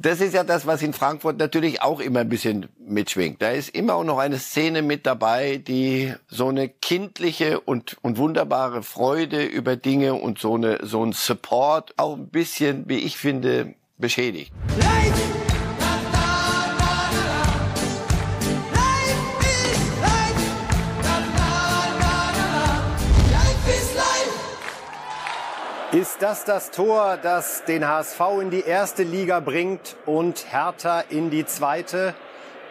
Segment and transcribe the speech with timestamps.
[0.00, 3.42] Das ist ja das, was in Frankfurt natürlich auch immer ein bisschen mitschwingt.
[3.42, 8.16] Da ist immer auch noch eine Szene mit dabei, die so eine kindliche und, und
[8.16, 13.16] wunderbare Freude über Dinge und so eine, so ein Support auch ein bisschen, wie ich
[13.16, 14.52] finde, beschädigt.
[14.78, 15.47] Life!
[26.00, 31.28] Ist das das Tor, das den HSV in die erste Liga bringt und Hertha in
[31.28, 32.14] die zweite?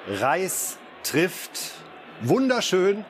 [0.07, 1.73] Reis trifft.
[2.21, 3.03] Wunderschön.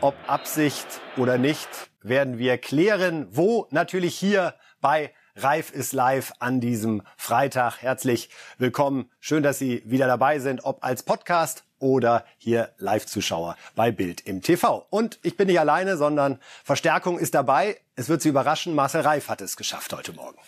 [0.00, 0.86] Ob Absicht
[1.18, 1.68] oder nicht,
[2.00, 3.28] werden wir klären.
[3.32, 3.66] Wo?
[3.70, 7.82] Natürlich hier bei Reif ist live an diesem Freitag.
[7.82, 9.10] Herzlich willkommen.
[9.20, 14.40] Schön, dass Sie wieder dabei sind, ob als Podcast oder hier Live-Zuschauer bei Bild im
[14.40, 14.86] TV.
[14.88, 17.78] Und ich bin nicht alleine, sondern Verstärkung ist dabei.
[17.94, 20.38] Es wird Sie überraschen, Marcel Reif hat es geschafft heute Morgen.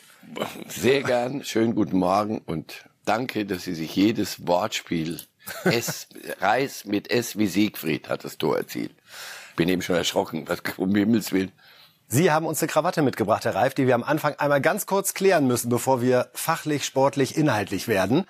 [0.66, 5.20] Sehr gern, schönen guten Morgen und danke, dass Sie sich jedes Wortspiel
[5.64, 6.08] S,
[6.40, 8.92] Reis mit S wie Siegfried hat das Tor erzielt.
[9.56, 11.52] Bin eben schon erschrocken, was um Himmels Willen.
[12.08, 15.12] Sie haben uns eine Krawatte mitgebracht, Herr Reif, die wir am Anfang einmal ganz kurz
[15.12, 18.24] klären müssen, bevor wir fachlich, sportlich, inhaltlich werden.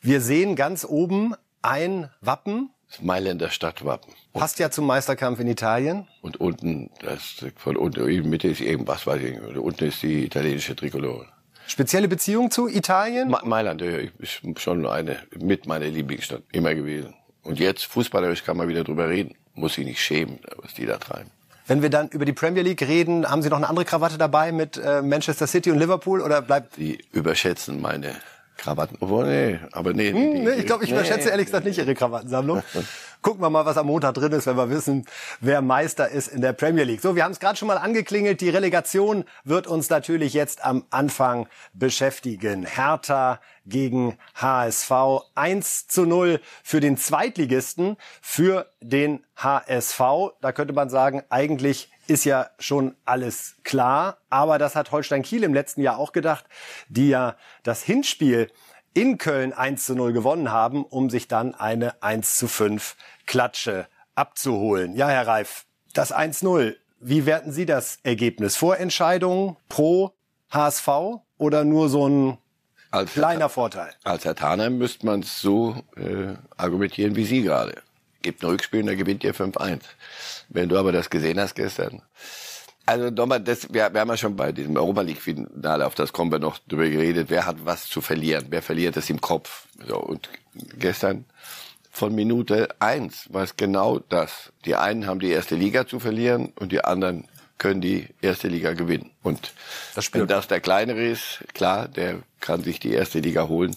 [0.00, 2.70] Wir sehen ganz oben ein Wappen.
[2.90, 4.14] Das Mailänder Stadtwappen.
[4.32, 6.08] Passt ja zum Meisterkampf in Italien.
[6.22, 9.56] Und unten, das von unten, in der Mitte ist irgendwas, weiß ich nicht.
[9.56, 11.26] Unten ist die italienische Trikolore.
[11.66, 13.28] Spezielle Beziehung zu Italien?
[13.28, 17.14] Ma Mailand, ja, ist schon eine mit meiner Lieblingsstadt immer gewesen.
[17.42, 19.34] Und jetzt fußballerisch kann man wieder drüber reden.
[19.52, 21.30] Muss ich nicht schämen, was die da treiben.
[21.66, 24.52] Wenn wir dann über die Premier League reden, haben Sie noch eine andere Krawatte dabei
[24.52, 26.76] mit äh, Manchester City und Liverpool oder bleibt?
[26.76, 28.16] Sie überschätzen meine
[28.58, 28.98] Krawatten.
[29.00, 30.12] Obwohl, nee, aber nee.
[30.12, 32.62] Hm, nee ich glaube, ich nee, überschätze ehrlich gesagt nicht Ihre Krawattensammlung.
[33.22, 35.04] Gucken wir mal, was am Montag drin ist, wenn wir wissen,
[35.40, 37.00] wer Meister ist in der Premier League.
[37.00, 38.40] So, wir haben es gerade schon mal angeklingelt.
[38.40, 42.64] Die Relegation wird uns natürlich jetzt am Anfang beschäftigen.
[42.64, 44.90] Hertha gegen HSV.
[45.34, 50.00] 1 zu 0 für den Zweitligisten, für den HSV.
[50.40, 54.18] Da könnte man sagen, eigentlich ist ja schon alles klar.
[54.30, 56.46] Aber das hat Holstein Kiel im letzten Jahr auch gedacht,
[56.88, 58.50] die ja das Hinspiel
[58.94, 62.96] in Köln 1 zu 0 gewonnen haben, um sich dann eine 1 zu 5
[63.26, 64.96] Klatsche abzuholen.
[64.96, 66.74] Ja, Herr Reif, das 1-0.
[67.00, 68.56] Wie werten Sie das Ergebnis?
[68.56, 70.14] Vorentscheidung pro
[70.50, 70.88] HSV
[71.36, 72.38] oder nur so ein
[72.90, 73.90] als kleiner Herr, Vorteil?
[74.02, 77.82] Als Herr Thanheim müsste man es so äh, argumentieren wie Sie gerade.
[78.22, 79.82] Gibt ein Rückspiel und da gewinnt ihr 5-1.
[80.48, 82.02] Wenn du aber das gesehen hast gestern.
[82.86, 86.12] Also nochmal, das, wir, wir haben ja schon bei diesem Europa League Finale, auf das
[86.12, 89.66] kommen wir noch drüber geredet, wer hat was zu verlieren, wer verliert es im Kopf.
[89.86, 90.30] So, und
[90.78, 91.26] gestern
[91.90, 94.52] von Minute eins war es genau das.
[94.64, 98.72] Die einen haben die erste Liga zu verlieren und die anderen können die erste Liga
[98.72, 99.10] gewinnen.
[99.22, 99.52] Und
[99.94, 103.76] das wenn das der kleinere ist, klar, der kann sich die erste Liga holen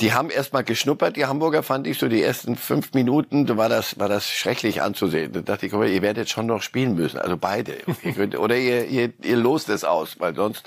[0.00, 3.68] die haben erstmal geschnuppert, die Hamburger fand ich so die ersten fünf Minuten, da war
[3.68, 5.32] das, war das schrecklich anzusehen.
[5.32, 7.78] Da dachte ich, mal, ihr werdet schon noch spielen müssen, also beide.
[8.14, 10.64] könnt, oder ihr, ihr, ihr lost es aus, weil sonst,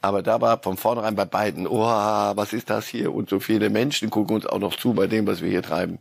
[0.00, 3.12] aber da war von vornherein bei beiden, oh, was ist das hier?
[3.12, 5.98] Und so viele Menschen gucken uns auch noch zu bei dem, was wir hier treiben.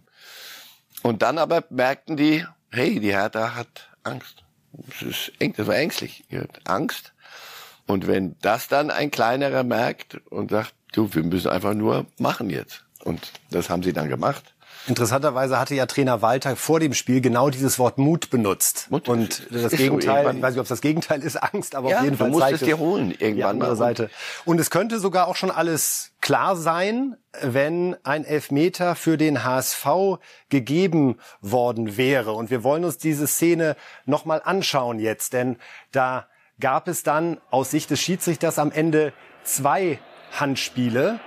[1.02, 4.44] Und dann aber merkten die, hey, die Hertha hat Angst.
[4.72, 6.24] Das ist eng, das war ängstlich.
[6.32, 7.14] Die hat Angst.
[7.88, 12.50] Und wenn das dann ein kleinerer merkt und sagt, du, wir müssen einfach nur machen
[12.50, 12.84] jetzt.
[13.04, 14.54] Und das haben sie dann gemacht.
[14.88, 18.88] Interessanterweise hatte ja Trainer Walter vor dem Spiel genau dieses Wort Mut benutzt.
[18.90, 22.00] Mut und das Gegenteil, ich weiß nicht, ob es das Gegenteil ist, Angst, aber ja,
[22.00, 23.76] auf jeden Fall du musst es dir holen irgendwann die andere.
[23.76, 24.10] Seite.
[24.44, 29.86] Und es könnte sogar auch schon alles klar sein, wenn ein Elfmeter für den HSV
[30.50, 32.32] gegeben worden wäre.
[32.32, 33.76] Und wir wollen uns diese Szene
[34.06, 35.58] nochmal anschauen jetzt, denn
[35.92, 36.26] da
[36.60, 39.14] gab es dann aus Sicht des Schiedsrichters am Ende
[39.44, 40.00] zwei
[40.32, 41.20] Handspiele.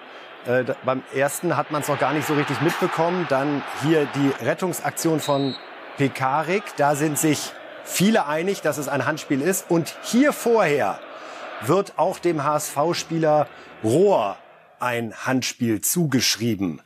[0.47, 3.26] Äh, beim ersten hat man es noch gar nicht so richtig mitbekommen.
[3.28, 5.54] Dann hier die Rettungsaktion von
[5.97, 6.62] Pekarik.
[6.76, 7.53] Da sind sich
[7.84, 9.70] viele einig, dass es ein Handspiel ist.
[9.70, 10.98] Und hier vorher
[11.62, 13.48] wird auch dem HSV-Spieler
[13.82, 14.37] Rohr
[14.81, 16.83] ein Handspiel zugeschrieben.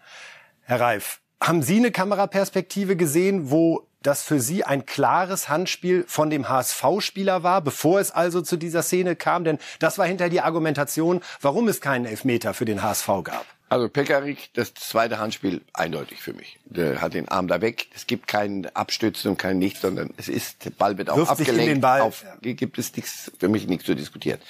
[0.62, 6.30] Herr Reif, haben Sie eine Kameraperspektive gesehen, wo das für Sie ein klares Handspiel von
[6.30, 9.44] dem HSV-Spieler war, bevor es also zu dieser Szene kam?
[9.44, 13.44] Denn das war hinter die Argumentation, warum es keinen Elfmeter für den HSV gab.
[13.68, 16.58] Also Pekarik, das zweite Handspiel eindeutig für mich.
[16.64, 17.88] Der hat den Arm da weg.
[17.94, 21.32] Es gibt keinen Abstützen und kein Nichts, sondern es ist, der Ball wird auch Wirft
[21.32, 21.66] abgelenkt.
[21.66, 22.00] Den Ball.
[22.00, 24.40] Auf, gibt es nichts, für mich nichts zu diskutieren.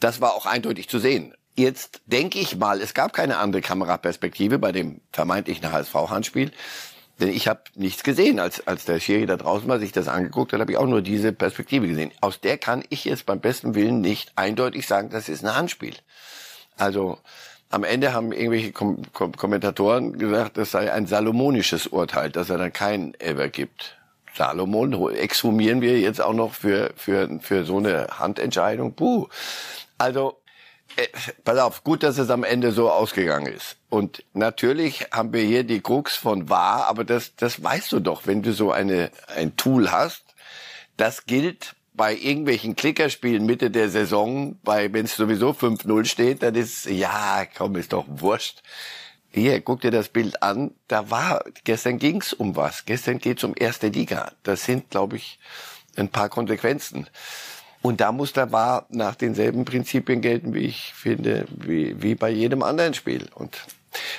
[0.00, 1.32] Das war auch eindeutig zu sehen.
[1.54, 6.52] Jetzt denke ich mal, es gab keine andere Kameraperspektive bei dem vermeintlichen HSV-Handspiel.
[7.20, 8.38] Denn ich habe nichts gesehen.
[8.38, 11.02] Als, als der Schiri da draußen mal sich das angeguckt hat, habe ich auch nur
[11.02, 12.12] diese Perspektive gesehen.
[12.20, 15.94] Aus der kann ich jetzt beim besten Willen nicht eindeutig sagen, das ist ein Handspiel.
[16.76, 17.18] Also
[17.70, 22.58] am Ende haben irgendwelche Kom Kom Kommentatoren gesagt, das sei ein salomonisches Urteil, dass er
[22.58, 23.96] dann keinen Elber gibt.
[24.34, 28.92] Salomon exhumieren wir jetzt auch noch für, für, für so eine Handentscheidung.
[28.94, 29.28] Puh.
[29.96, 30.36] Also,
[30.96, 31.08] äh,
[31.44, 33.76] pass auf, gut, dass es am Ende so ausgegangen ist.
[33.88, 38.26] Und natürlich haben wir hier die Krux von wahr, aber das, das weißt du doch,
[38.26, 40.22] wenn du so eine, ein Tool hast.
[40.96, 46.54] Das gilt bei irgendwelchen Klickerspielen Mitte der Saison, bei wenn es sowieso 5-0 steht, dann
[46.54, 48.62] ist ja, komm, ist doch wurscht.
[49.30, 50.72] Hier, guck dir das Bild an.
[50.88, 52.86] Da war gestern ging's um was.
[52.86, 54.32] Gestern geht's um erste Liga.
[54.42, 55.38] Das sind, glaube ich,
[55.96, 57.06] ein paar Konsequenzen.
[57.86, 62.30] Und da muss der war nach denselben Prinzipien gelten, wie ich finde, wie, wie bei
[62.30, 63.28] jedem anderen Spiel.
[63.32, 63.56] Und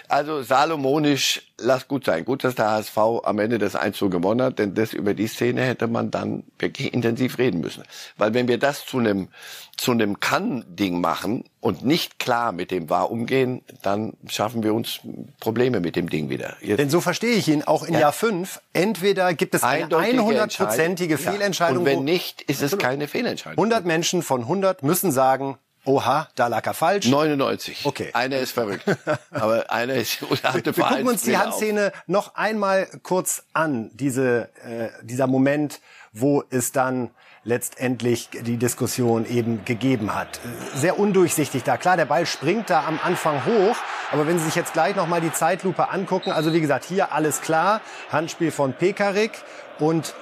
[0.08, 2.26] also salomonisch, lass gut sein.
[2.26, 5.62] Gut, dass der HSV am Ende das 1 gewonnen hat, denn das über die Szene
[5.62, 7.84] hätte man dann wirklich intensiv reden müssen.
[8.18, 9.30] Weil wenn wir das zu einem
[9.78, 15.00] zu einem Kann-Ding machen und nicht klar mit dem War umgehen, dann schaffen wir uns
[15.40, 16.58] Probleme mit dem Ding wieder.
[16.62, 18.02] Jetzt Denn so verstehe ich ihn, auch in ja.
[18.02, 21.80] Jahr 5, entweder gibt es eine 100-prozentige Fehlentscheidung.
[21.80, 23.64] Und wenn nicht, ist es keine Fehlentscheidung.
[23.64, 27.08] 100 Menschen von 100 müssen sagen, Oha, da lag er falsch.
[27.08, 27.86] 99.
[27.86, 28.10] Okay.
[28.12, 28.84] Einer ist verrückt.
[29.32, 32.04] Aber einer ist oder hatte Wir gucken uns die Handszene auf.
[32.08, 33.90] noch einmal kurz an.
[33.94, 35.80] Diese, äh, dieser Moment,
[36.12, 37.12] wo es dann
[37.46, 40.42] letztendlich die Diskussion eben gegeben hat.
[40.76, 41.78] Sehr undurchsichtig da.
[41.78, 43.78] Klar, der Ball springt da am Anfang hoch,
[44.12, 47.14] aber wenn Sie sich jetzt gleich noch mal die Zeitlupe angucken, also wie gesagt, hier
[47.14, 47.80] alles klar,
[48.12, 49.32] Handspiel von Pekarik
[49.80, 50.14] und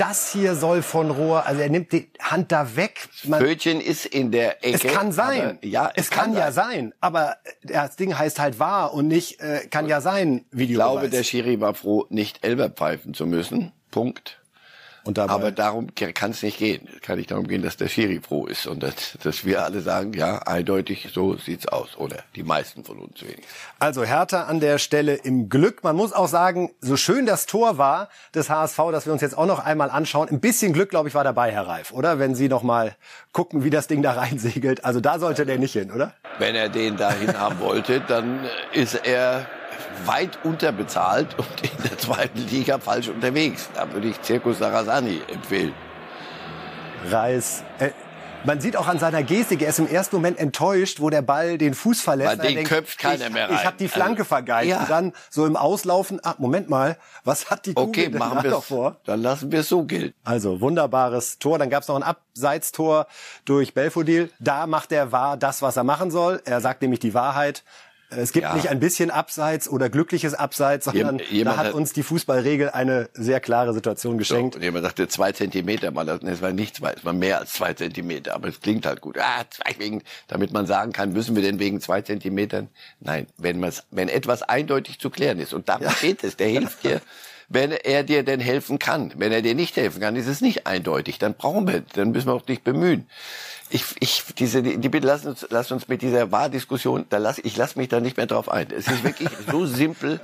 [0.00, 3.08] das hier soll von Rohr, also er nimmt die Hand da weg.
[3.24, 4.88] Man, Bötchen ist in der Ecke.
[4.88, 5.58] Es kann sein.
[5.58, 6.94] Aber, ja, es, es kann, kann ja sein.
[7.00, 10.80] Aber das Ding heißt halt wahr und nicht äh, kann ja sein Video.
[10.80, 13.72] Ich glaube, der Schiri war froh, nicht Elber pfeifen zu müssen.
[13.90, 14.39] Punkt.
[15.04, 16.88] Und dabei Aber darum kann es nicht gehen.
[16.94, 19.80] Es kann nicht darum gehen, dass der Schiri froh ist und dass, dass wir alle
[19.80, 21.96] sagen, ja, eindeutig, so sieht's aus.
[21.96, 23.46] Oder die meisten von uns wenigstens.
[23.78, 25.82] Also Hertha an der Stelle im Glück.
[25.84, 29.36] Man muss auch sagen, so schön das Tor war des HSV, dass wir uns jetzt
[29.36, 30.28] auch noch einmal anschauen.
[30.28, 32.18] Ein bisschen Glück, glaube ich, war dabei, Herr Reif, oder?
[32.18, 32.94] Wenn Sie noch mal
[33.32, 34.84] gucken, wie das Ding da reinsegelt.
[34.84, 36.14] Also da sollte der nicht hin, oder?
[36.38, 38.40] Wenn er den dahin haben wollte, dann
[38.72, 39.46] ist er
[40.04, 43.68] weit unterbezahlt und in der zweiten Liga falsch unterwegs.
[43.74, 45.74] Da würde ich Circus Sarasani empfehlen.
[47.10, 47.64] Reis.
[47.78, 47.90] Äh,
[48.44, 51.58] man sieht auch an seiner Gestik, er ist im ersten Moment enttäuscht, wo der Ball
[51.58, 52.38] den Fuß verlässt.
[52.38, 53.56] Weil den denkt, köpft keiner ich, mehr rein.
[53.56, 54.70] Ich habe die Flanke also, vergeigt.
[54.70, 54.80] Ja.
[54.80, 58.62] Und dann so im Auslaufen, ach, Moment mal, was hat die Kugel okay, machen wir
[58.62, 58.96] vor?
[59.04, 60.14] Dann lassen wir es so gelten.
[60.24, 61.58] Also wunderbares Tor.
[61.58, 63.06] Dann gab es noch ein Abseitstor
[63.44, 64.30] durch Belfodil.
[64.38, 66.40] Da macht der War das, was er machen soll.
[66.46, 67.62] Er sagt nämlich die Wahrheit.
[68.10, 68.54] Es gibt ja.
[68.54, 73.08] nicht ein bisschen Abseits oder glückliches Abseits, sondern jemand da hat, uns die Fußballregel eine
[73.14, 74.54] sehr klare Situation geschenkt.
[74.54, 77.74] So, jemand sagte zwei Zentimeter, mal, es war nicht zwei, es war mehr als zwei
[77.74, 79.16] Zentimeter, aber es klingt halt gut.
[79.18, 82.68] Ah, zwei wegen, damit man sagen kann, müssen wir denn wegen zwei Zentimetern?
[82.98, 85.94] Nein, wenn man wenn etwas eindeutig zu klären ist und darum ja.
[86.00, 87.00] geht es, der hilft dir.
[87.50, 89.12] Wenn er dir denn helfen kann.
[89.16, 91.18] Wenn er dir nicht helfen kann, ist es nicht eindeutig.
[91.18, 93.06] Dann brauchen wir, dann müssen wir auch nicht bemühen
[93.70, 97.56] ich, ich, diese, die, bitte lass uns, lass uns mit dieser Wahrdiskussion, da lass, ich
[97.56, 98.66] lass mich da nicht mehr drauf ein.
[98.70, 100.20] Es ist wirklich so simpel.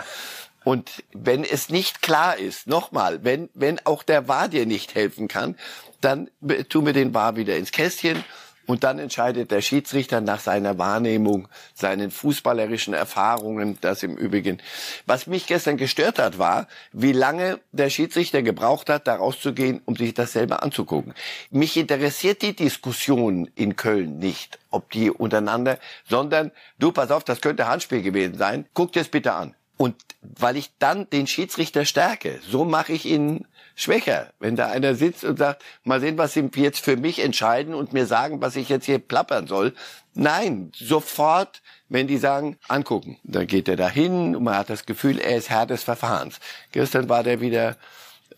[0.64, 5.28] Und wenn es nicht klar ist, nochmal, wenn, wenn auch der Wahr dir nicht helfen
[5.28, 5.56] kann,
[6.00, 6.28] dann
[6.68, 8.24] tun wir den Wahr wieder ins Kästchen
[8.66, 14.58] und dann entscheidet der Schiedsrichter nach seiner Wahrnehmung, seinen fußballerischen Erfahrungen, das im Übrigen.
[15.06, 19.96] Was mich gestern gestört hat, war, wie lange der Schiedsrichter gebraucht hat, da rauszugehen, um
[19.96, 21.14] sich das selber anzugucken.
[21.50, 27.40] Mich interessiert die Diskussion in Köln nicht, ob die untereinander, sondern du, pass auf, das
[27.40, 29.54] könnte Handspiel gewesen sein, guck dir es bitte an.
[29.76, 34.32] Und weil ich dann den Schiedsrichter stärke, so mache ich ihn schwächer.
[34.40, 37.92] Wenn da einer sitzt und sagt, mal sehen, was sie jetzt für mich entscheiden und
[37.92, 39.74] mir sagen, was ich jetzt hier plappern soll.
[40.14, 43.18] Nein, sofort, wenn die sagen, angucken.
[43.22, 46.40] Dann geht er dahin und man hat das Gefühl, er ist Herr des Verfahrens.
[46.72, 47.76] Gestern war der wieder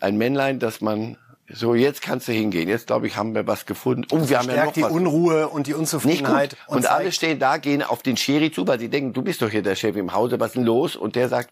[0.01, 1.17] ein Männlein, dass man
[1.51, 2.69] so, jetzt kannst du hingehen.
[2.69, 4.05] Jetzt, glaube ich, haben wir was gefunden.
[4.11, 4.91] Und wir haben ja noch die was.
[4.91, 6.55] Unruhe und die Unzufriedenheit.
[6.67, 9.41] Und, und alle stehen da, gehen auf den Schiri zu, weil sie denken, du bist
[9.41, 10.95] doch hier der Chef im Hause, was ist denn los?
[10.95, 11.49] Und der sagt,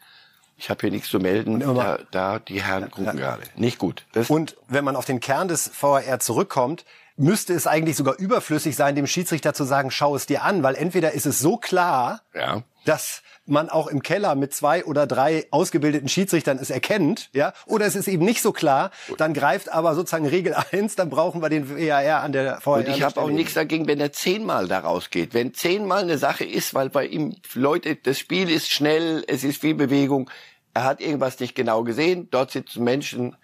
[0.57, 3.13] ich habe hier nichts zu melden, da, da die Herren gucken ja.
[3.13, 3.43] gerade.
[3.55, 4.05] Nicht gut.
[4.13, 6.83] Das und wenn man auf den Kern des VAR zurückkommt,
[7.15, 10.75] müsste es eigentlich sogar überflüssig sein, dem Schiedsrichter zu sagen, schau es dir an, weil
[10.75, 12.63] entweder ist es so klar, ja.
[12.85, 17.85] dass man auch im Keller mit zwei oder drei ausgebildeten Schiedsrichtern es erkennt, ja, oder
[17.85, 21.49] es ist eben nicht so klar, dann greift aber sozusagen Regel eins, dann brauchen wir
[21.49, 22.77] den VAR an der VAR.
[22.77, 25.33] Und ich habe auch nichts dagegen, wenn er zehnmal da rausgeht.
[25.33, 29.61] Wenn zehnmal eine Sache ist, weil bei ihm Leute, das Spiel ist schnell, es ist
[29.61, 30.29] viel Bewegung,
[30.73, 33.35] er hat irgendwas nicht genau gesehen, dort sitzen Menschen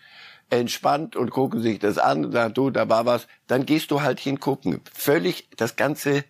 [0.50, 4.02] entspannt und gucken sich das an und sagen, du, da war was, dann gehst du
[4.02, 4.82] halt hingucken.
[4.94, 6.24] Völlig das ganze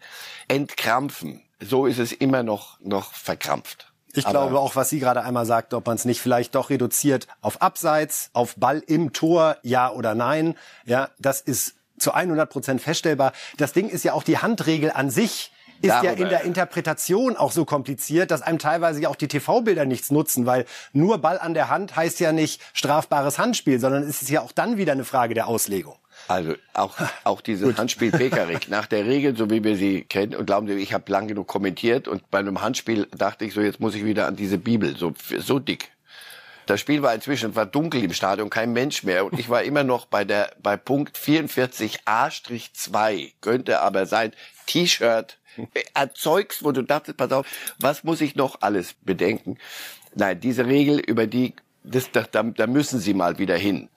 [0.47, 3.91] Entkrampfen so ist es immer noch, noch verkrampft.
[4.15, 6.69] Ich Aber glaube auch, was Sie gerade einmal sagt, ob man es nicht vielleicht doch
[6.69, 10.55] reduziert auf Abseits, auf Ball im Tor, ja oder nein.
[10.85, 13.33] Ja, das ist zu 100 Prozent feststellbar.
[13.57, 15.51] Das Ding ist ja auch die Handregel an sich
[15.81, 16.13] ist Darüber.
[16.13, 20.11] ja in der Interpretation auch so kompliziert, dass einem teilweise ja auch die TV-Bilder nichts
[20.11, 24.29] nutzen, weil nur Ball an der Hand heißt ja nicht strafbares Handspiel, sondern es ist
[24.29, 25.97] ja auch dann wieder eine Frage der Auslegung.
[26.27, 28.69] Also auch, auch dieses Handspiel Pekarik.
[28.69, 31.47] Nach der Regel, so wie wir sie kennen, und glauben Sie, ich habe lang genug
[31.47, 34.95] kommentiert und bei einem Handspiel dachte ich so, jetzt muss ich wieder an diese Bibel,
[34.95, 35.89] so, so dick.
[36.65, 39.25] Das Spiel war inzwischen, war dunkel im Stadion, kein Mensch mehr.
[39.25, 43.33] Und ich war immer noch bei der, bei Punkt 44a-2.
[43.41, 44.31] Könnte aber sein,
[44.65, 45.39] T-Shirt,
[45.93, 47.45] erzeugst, wo du dachtest, pass auf,
[47.79, 49.57] was muss ich noch alles bedenken?
[50.15, 51.53] Nein, diese Regel, über die,
[51.83, 53.89] das, da, da müssen Sie mal wieder hin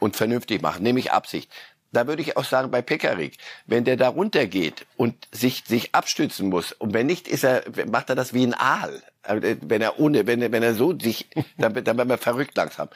[0.00, 1.50] und vernünftig machen, nämlich Absicht.
[1.92, 6.48] Da würde ich auch sagen, bei Pekarik, wenn der da runtergeht und sich, sich abstützen
[6.48, 9.02] muss, und wenn nicht, ist er, macht er das wie ein Aal.
[9.22, 12.56] Äh, wenn er ohne, wenn er, wenn er so sich, dann, dann wird man verrückt
[12.56, 12.88] langsam.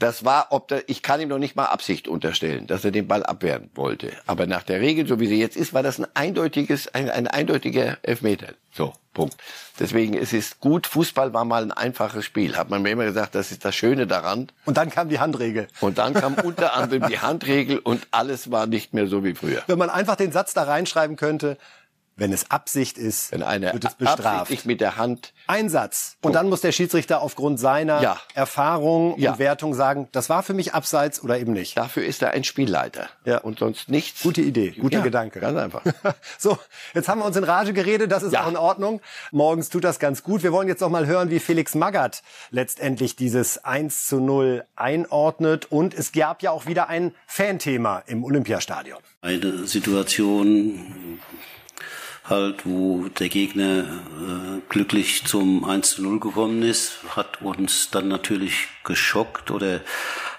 [0.00, 3.06] Das war, ob der, ich kann ihm noch nicht mal Absicht unterstellen, dass er den
[3.06, 4.12] Ball abwehren wollte.
[4.26, 7.26] Aber nach der Regel, so wie sie jetzt ist, war das ein eindeutiges, ein, ein
[7.28, 8.54] eindeutiger Elfmeter.
[8.72, 9.36] So, Punkt.
[9.78, 10.86] Deswegen es ist gut.
[10.86, 12.56] Fußball war mal ein einfaches Spiel.
[12.56, 14.46] Hat man mir immer gesagt, das ist das Schöne daran.
[14.64, 15.68] Und dann kam die Handregel.
[15.80, 19.62] Und dann kam unter anderem die Handregel und alles war nicht mehr so wie früher.
[19.66, 21.58] Wenn man einfach den Satz da reinschreiben könnte,
[22.20, 24.24] wenn es Absicht ist, Wenn eine wird es bestraft.
[24.42, 25.32] Absicht mit der Hand.
[25.46, 26.16] Ein Satz.
[26.20, 28.20] Und dann muss der Schiedsrichter aufgrund seiner Ja.
[28.34, 29.32] Erfahrung Ja.
[29.32, 31.76] und Wertung sagen, das war für mich abseits oder eben nicht.
[31.78, 33.08] Dafür ist er ein Spielleiter.
[33.24, 33.38] Ja.
[33.38, 34.22] Und sonst nichts.
[34.22, 35.40] Gute Idee, guter Ja, Gedanke.
[35.40, 35.82] Ganz einfach.
[36.38, 36.58] So,
[36.94, 38.44] jetzt haben wir uns in Rage geredet, das ist Ja.
[38.44, 39.00] auch in Ordnung.
[39.32, 40.42] Morgens tut das ganz gut.
[40.42, 45.72] Wir wollen jetzt noch mal hören, wie Felix Magath letztendlich dieses 1 zu 0 einordnet.
[45.72, 48.98] Und es gab ja auch wieder ein Fanthema im Olympiastadion.
[49.22, 51.18] Eine Situation
[52.30, 58.08] halt, wo der Gegner äh, glücklich zum 1 zu 0 gekommen ist, hat uns dann
[58.08, 59.80] natürlich geschockt oder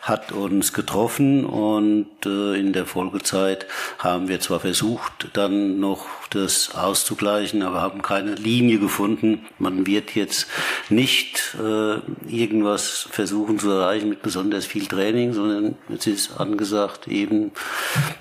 [0.02, 3.68] hat uns getroffen und äh, in der Folgezeit
[4.00, 9.46] haben wir zwar versucht, dann noch das auszugleichen, aber haben keine Linie gefunden.
[9.60, 10.48] Man wird jetzt
[10.90, 17.52] nicht äh, irgendwas versuchen zu erreichen mit besonders viel Training, sondern es ist angesagt, eben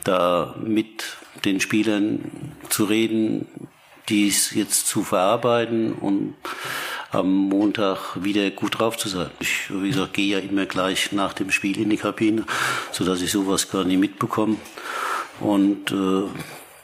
[0.04, 1.04] da mit
[1.44, 3.46] den Spielern zu reden,
[4.08, 6.34] dies jetzt zu verarbeiten und
[7.10, 9.30] am Montag wieder gut drauf zu sein.
[9.40, 12.44] Ich, wie gesagt, gehe ja immer gleich nach dem Spiel in die Kabine,
[12.92, 14.56] so dass ich sowas gar nicht mitbekomme.
[15.40, 16.28] Und äh,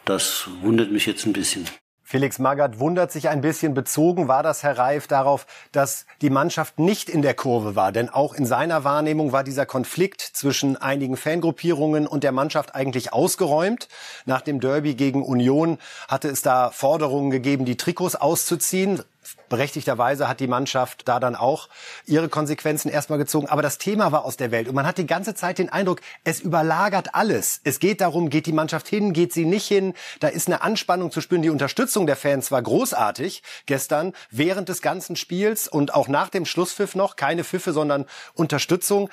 [0.04, 1.66] das wundert mich jetzt ein bisschen.
[2.08, 3.74] Felix Magath wundert sich ein bisschen.
[3.74, 7.90] Bezogen war das, Herr Reif, darauf, dass die Mannschaft nicht in der Kurve war.
[7.90, 13.12] Denn auch in seiner Wahrnehmung war dieser Konflikt zwischen einigen Fangruppierungen und der Mannschaft eigentlich
[13.12, 13.88] ausgeräumt.
[14.24, 19.02] Nach dem Derby gegen Union hatte es da Forderungen gegeben, die Trikots auszuziehen.
[19.48, 21.68] Berechtigterweise hat die Mannschaft da dann auch
[22.04, 23.48] ihre Konsequenzen erstmal gezogen.
[23.48, 24.68] Aber das Thema war aus der Welt.
[24.68, 27.60] Und man hat die ganze Zeit den Eindruck, es überlagert alles.
[27.64, 29.94] Es geht darum, geht die Mannschaft hin, geht sie nicht hin.
[30.20, 31.42] Da ist eine Anspannung zu spüren.
[31.42, 36.44] Die Unterstützung der Fans war großartig gestern während des ganzen Spiels und auch nach dem
[36.44, 37.16] Schlusspfiff noch.
[37.16, 39.10] Keine Pfiffe, sondern Unterstützung.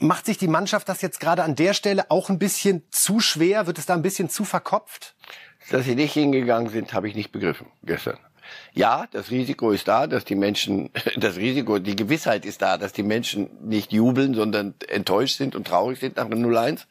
[0.00, 3.66] Macht sich die Mannschaft das jetzt gerade an der Stelle auch ein bisschen zu schwer?
[3.66, 5.16] Wird es da ein bisschen zu verkopft?
[5.70, 8.18] Dass sie nicht hingegangen sind, habe ich nicht begriffen gestern.
[8.74, 12.92] Ja, das Risiko ist da, dass die Menschen, das Risiko, die Gewissheit ist da, dass
[12.92, 16.86] die Menschen nicht jubeln, sondern enttäuscht sind und traurig sind nach dem 0-1.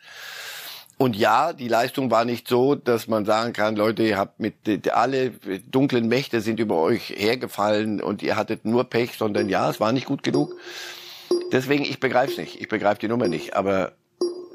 [1.00, 4.56] Und ja, die Leistung war nicht so, dass man sagen kann, Leute, ihr habt mit
[4.92, 5.32] alle
[5.70, 9.92] dunklen Mächte sind über euch hergefallen und ihr hattet nur Pech, sondern ja, es war
[9.92, 10.56] nicht gut genug.
[11.52, 12.60] Deswegen, ich begreife es nicht.
[12.60, 13.56] Ich begreife die Nummer nicht.
[13.56, 13.94] Aber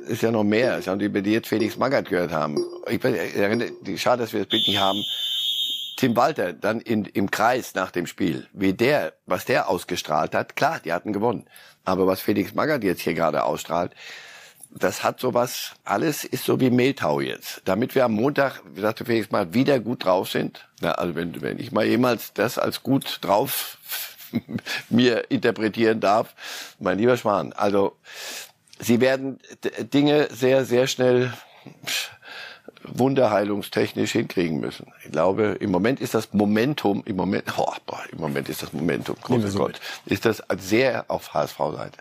[0.04, 0.78] es ist ja noch mehr.
[0.78, 2.58] Es haben die, die jetzt Felix Magath gehört haben.
[2.88, 5.02] Ich schade, dass wir das Bild nicht haben.
[5.96, 10.56] Tim Walter dann in, im Kreis nach dem Spiel, wie der, was der ausgestrahlt hat,
[10.56, 11.46] klar, die hatten gewonnen.
[11.84, 13.92] Aber was Felix Magath jetzt hier gerade ausstrahlt,
[14.74, 17.62] das hat sowas, alles ist so wie Mehltau jetzt.
[17.66, 20.66] Damit wir am Montag, wie sagte Felix mal, wieder gut drauf sind.
[20.80, 23.78] Na, also wenn, wenn ich mal jemals das als gut drauf
[24.88, 26.34] mir interpretieren darf,
[26.78, 27.52] mein lieber Schwan.
[27.52, 27.96] Also,
[28.78, 29.38] sie werden
[29.92, 31.32] Dinge sehr, sehr schnell
[32.84, 34.92] wunderheilungstechnisch hinkriegen müssen.
[35.04, 38.72] Ich glaube, im Moment ist das Momentum, im Moment, oh, boah, im Moment ist das
[38.72, 41.98] Momentum, großes Gott, ist das sehr auf HSV-Seite.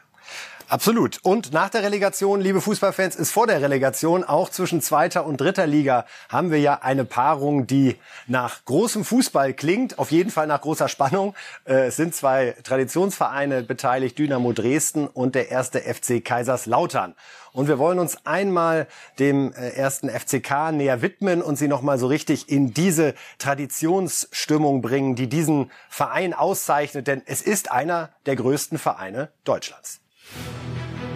[0.72, 1.20] Absolut.
[1.24, 5.68] Und nach der Relegation, liebe Fußballfans, ist vor der Relegation auch zwischen zweiter und dritter
[5.68, 10.62] Liga haben wir ja eine Paarung, die nach großem Fußball klingt, auf jeden Fall nach
[10.62, 11.36] großer Spannung.
[11.66, 17.16] Äh, es sind zwei Traditionsvereine beteiligt, Dynamo Dresden und der erste FC Kaiserslautern.
[17.52, 18.88] Und wir wollen uns einmal
[19.20, 25.18] dem äh, ersten FCK näher widmen und sie nochmal so richtig in diese Traditionsstimmung bringen,
[25.18, 30.01] die diesen Verein auszeichnet, denn es ist einer der größten Vereine Deutschlands.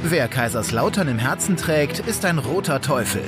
[0.04, 3.24] Wer Kaiserslautern im Herzen trägt, ist ein roter Teufel.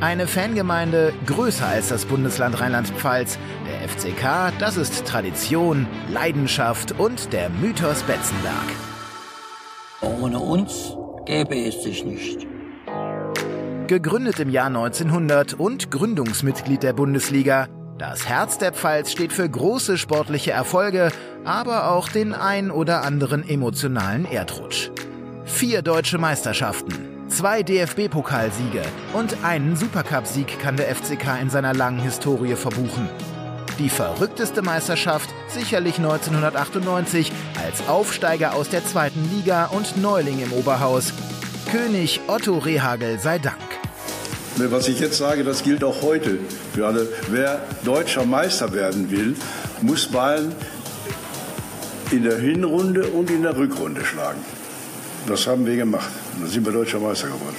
[0.00, 3.38] Eine Fangemeinde größer als das Bundesland Rheinland-Pfalz.
[3.66, 8.54] Der FCK, das ist Tradition, Leidenschaft und der Mythos Betzenberg.
[10.02, 10.94] Ohne uns
[11.24, 12.46] gäbe es sich nicht.
[13.86, 17.68] Gegründet im Jahr 1900 und Gründungsmitglied der Bundesliga,
[17.98, 21.10] das Herz der Pfalz steht für große sportliche Erfolge,
[21.44, 24.90] aber auch den ein oder anderen emotionalen Erdrutsch.
[25.44, 26.94] Vier deutsche Meisterschaften,
[27.28, 28.82] zwei DFB-Pokalsiege
[29.12, 33.08] und einen Supercup-Sieg kann der FCK in seiner langen Historie verbuchen.
[33.78, 37.32] Die verrückteste Meisterschaft sicherlich 1998
[37.64, 41.12] als Aufsteiger aus der zweiten Liga und Neuling im Oberhaus.
[41.70, 43.58] König Otto Rehagel sei Dank.
[44.56, 46.38] Was ich jetzt sage, das gilt auch heute
[46.72, 47.08] für alle.
[47.28, 49.34] Wer deutscher Meister werden will,
[49.82, 50.54] muss Bayern
[52.12, 54.40] in der Hinrunde und in der Rückrunde schlagen.
[55.26, 56.10] Das haben wir gemacht.
[56.38, 57.56] Dann sind wir deutscher Meister geworden.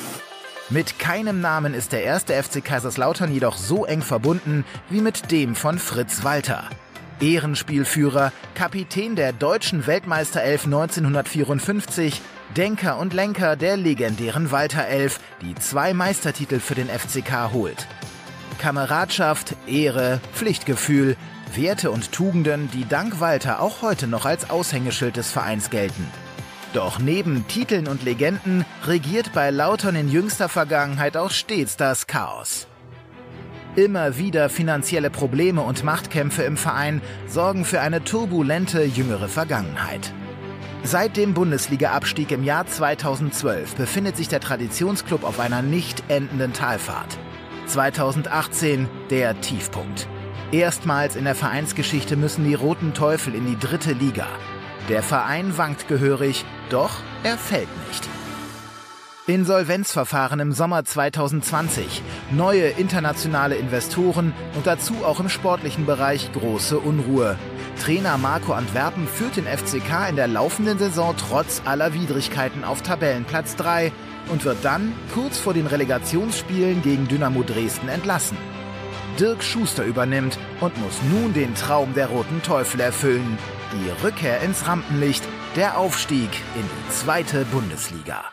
[0.69, 5.55] Mit keinem Namen ist der erste FC Kaiserslautern jedoch so eng verbunden wie mit dem
[5.55, 6.69] von Fritz Walter.
[7.21, 12.21] Ehrenspielführer, Kapitän der deutschen Weltmeisterelf 1954,
[12.57, 17.87] Denker und Lenker der legendären Walter Elf, die zwei Meistertitel für den FCK holt.
[18.59, 21.15] Kameradschaft, Ehre, Pflichtgefühl,
[21.53, 26.05] Werte und Tugenden, die dank Walter auch heute noch als Aushängeschild des Vereins gelten.
[26.73, 32.67] Doch neben Titeln und Legenden regiert bei Lautern in jüngster Vergangenheit auch stets das Chaos.
[33.77, 40.13] Immer wieder finanzielle Probleme und Machtkämpfe im Verein sorgen für eine turbulente jüngere Vergangenheit.
[40.83, 47.17] Seit dem Bundesliga-Abstieg im Jahr 2012 befindet sich der Traditionsclub auf einer nicht endenden Talfahrt.
[47.65, 50.07] 2018 der Tiefpunkt.
[50.51, 54.27] Erstmals in der Vereinsgeschichte müssen die Roten Teufel in die dritte Liga.
[54.89, 56.91] Der Verein wankt gehörig, doch
[57.23, 58.07] er fällt nicht.
[59.27, 67.35] Insolvenzverfahren im Sommer 2020, neue internationale Investoren und dazu auch im sportlichen Bereich große Unruhe.
[67.81, 73.55] Trainer Marco Antwerpen führt den FCK in der laufenden Saison trotz aller Widrigkeiten auf Tabellenplatz
[73.55, 73.91] 3
[74.31, 78.37] und wird dann kurz vor den Relegationsspielen gegen Dynamo Dresden entlassen.
[79.19, 83.37] Dirk Schuster übernimmt und muss nun den Traum der Roten Teufel erfüllen.
[83.71, 85.23] Die Rückkehr ins Rampenlicht,
[85.55, 88.25] der Aufstieg in die zweite Bundesliga.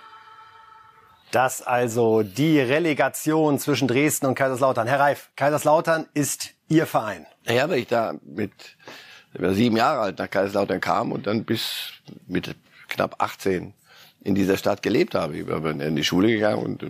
[1.30, 4.88] Das also die Relegation zwischen Dresden und Kaiserslautern.
[4.88, 7.26] Herr Reif, Kaiserslautern ist Ihr Verein.
[7.46, 8.52] Naja, weil ich da mit
[9.34, 11.92] sieben Jahre alt nach Kaiserslautern kam und dann bis
[12.26, 12.56] mit
[12.88, 13.72] knapp 18
[14.24, 15.36] in dieser Stadt gelebt habe.
[15.36, 16.82] Ich bin in die Schule gegangen und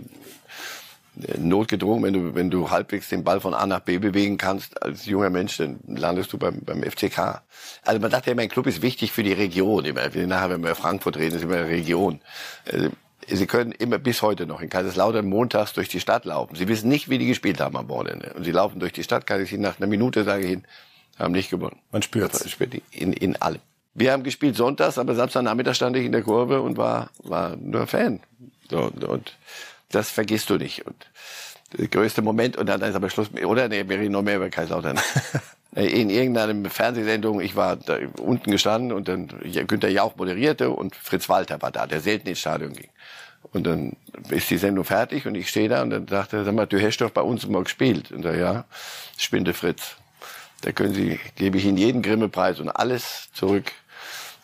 [1.39, 5.07] notgedrungen, wenn du, wenn du halbwegs den Ball von A nach B bewegen kannst als
[5.07, 7.43] junger Mensch, dann landest du beim, beim FCK.
[7.85, 9.85] Also man dachte ja, mein Club ist wichtig für die Region.
[9.85, 12.21] Immer, nachher, wenn wir über Frankfurt reden, ist immer eine Region.
[12.71, 12.89] Also,
[13.29, 16.57] Sie können immer bis heute noch in Kaiserslautern montags durch die Stadt laufen.
[16.57, 18.33] Sie wissen nicht, wie die gespielt haben am Wochenende.
[18.35, 20.67] Und Sie laufen durch die Stadt, kann ich Ihnen nach einer Minute sage ich Ihnen,
[21.19, 21.79] haben nicht gewonnen.
[21.93, 22.57] Man spürt es.
[22.91, 23.61] In, in allem.
[23.95, 27.87] Wir haben gespielt sonntags, aber Samstagnachmittag stand ich in der Kurve und war, war nur
[27.87, 28.21] Fan.
[28.71, 29.37] So, und
[29.95, 30.87] das vergisst du nicht.
[30.87, 31.07] Und
[31.79, 33.69] der größte Moment, und dann ist aber Schluss, oder?
[33.69, 35.01] Nee, wir reden noch mehr über Kaiserslautern.
[35.75, 39.29] in irgendeiner Fernsehsendung, ich war da unten gestanden und dann
[39.67, 42.91] Günter Jauch moderierte und Fritz Walter war da, der selten ins Stadion ging.
[43.53, 43.97] Und dann
[44.29, 46.81] ist die Sendung fertig und ich stehe da und dann sagte er, sag mal, du
[46.81, 48.13] hast doch bei uns mal gespielt.
[48.13, 48.65] Und da ja,
[49.17, 49.97] Spinde Fritz.
[50.61, 53.73] Da können Sie, gebe ich Ihnen jeden Grimme-Preis und alles zurück.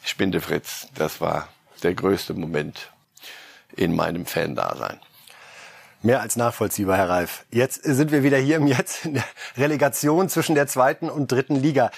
[0.03, 0.89] Spinde Fritz.
[0.95, 1.49] Das war
[1.83, 2.91] der größte Moment
[3.77, 4.99] in meinem Fan-Dasein.
[6.03, 7.45] Mehr als nachvollziehbar, Herr Reif.
[7.51, 9.25] Jetzt sind wir wieder hier im Jetzt in der
[9.57, 11.91] Relegation zwischen der zweiten und dritten Liga.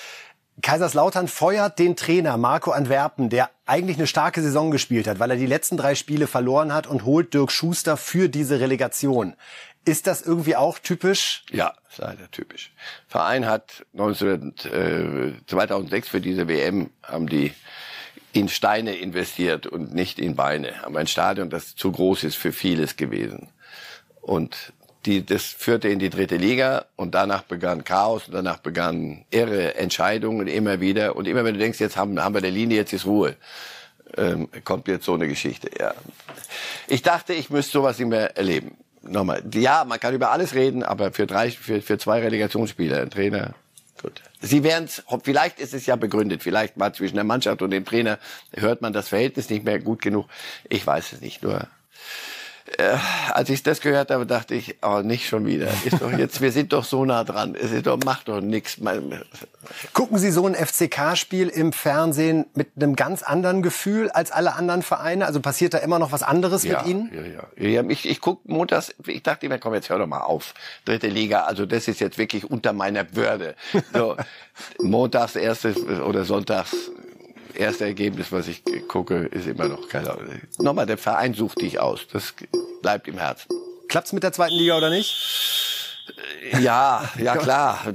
[0.63, 5.37] Kaiserslautern feuert den Trainer Marco Antwerpen, der eigentlich eine starke Saison gespielt hat, weil er
[5.37, 9.35] die letzten drei Spiele verloren hat und holt Dirk Schuster für diese Relegation.
[9.85, 11.45] Ist das irgendwie auch typisch?
[11.51, 12.73] Ja, leider typisch.
[13.07, 17.53] Verein hat 19, äh, 2006 für diese WM haben die
[18.33, 20.83] in Steine investiert und nicht in Beine.
[20.83, 23.49] Haben ein Stadion, das zu groß ist für vieles gewesen.
[24.21, 24.73] Und
[25.07, 29.75] die, das führte in die dritte Liga und danach begann Chaos und danach begannen irre
[29.77, 31.17] Entscheidungen immer wieder.
[31.17, 33.37] Und immer wenn du denkst, jetzt haben, haben wir der Linie, jetzt ist Ruhe.
[34.17, 35.71] ähm, kommt jetzt so eine Geschichte.
[35.79, 35.95] Ja.
[36.89, 38.77] Ich dachte, ich müsste sowas nicht mehr erleben.
[39.03, 39.43] Nochmal.
[39.55, 43.55] Ja, man kann über alles reden, aber für drei, für, für zwei Relegationsspiele, ein Trainer,
[44.03, 44.21] gut.
[44.43, 44.89] Sie werden
[45.23, 48.19] vielleicht ist es ja begründet, vielleicht mal zwischen der Mannschaft und dem Trainer
[48.55, 50.27] hört man das Verhältnis nicht mehr gut genug.
[50.69, 51.67] Ich weiß es nicht, nur
[52.79, 52.97] äh,
[53.33, 55.69] als ich das gehört habe, dachte ich, oh, nicht schon wieder.
[55.85, 57.55] Ist doch jetzt, wir sind doch so nah dran.
[57.55, 58.79] Es ist doch, macht doch nichts.
[59.93, 64.83] Gucken Sie so ein FCK-Spiel im Fernsehen mit einem ganz anderen Gefühl als alle anderen
[64.83, 65.27] Vereine?
[65.27, 67.11] Also passiert da immer noch was anderes ja, mit Ihnen?
[67.59, 67.83] Ja, ja.
[67.83, 70.55] ja ich, ich gucke montags, ich dachte immer, komm, jetzt hör doch mal auf.
[70.85, 73.55] Dritte Liga, also das ist jetzt wirklich unter meiner Würde.
[73.93, 74.17] So,
[74.81, 76.75] montags erstes oder sonntags
[77.55, 80.17] erste Ergebnis, was ich gucke, ist immer noch keine
[80.59, 82.07] Nochmal, der Verein sucht dich aus.
[82.13, 82.35] Das
[82.83, 83.49] bleibt im Herzen.
[83.89, 85.61] Klappt's mit der zweiten Liga oder nicht?
[86.61, 87.81] Ja, ja klar.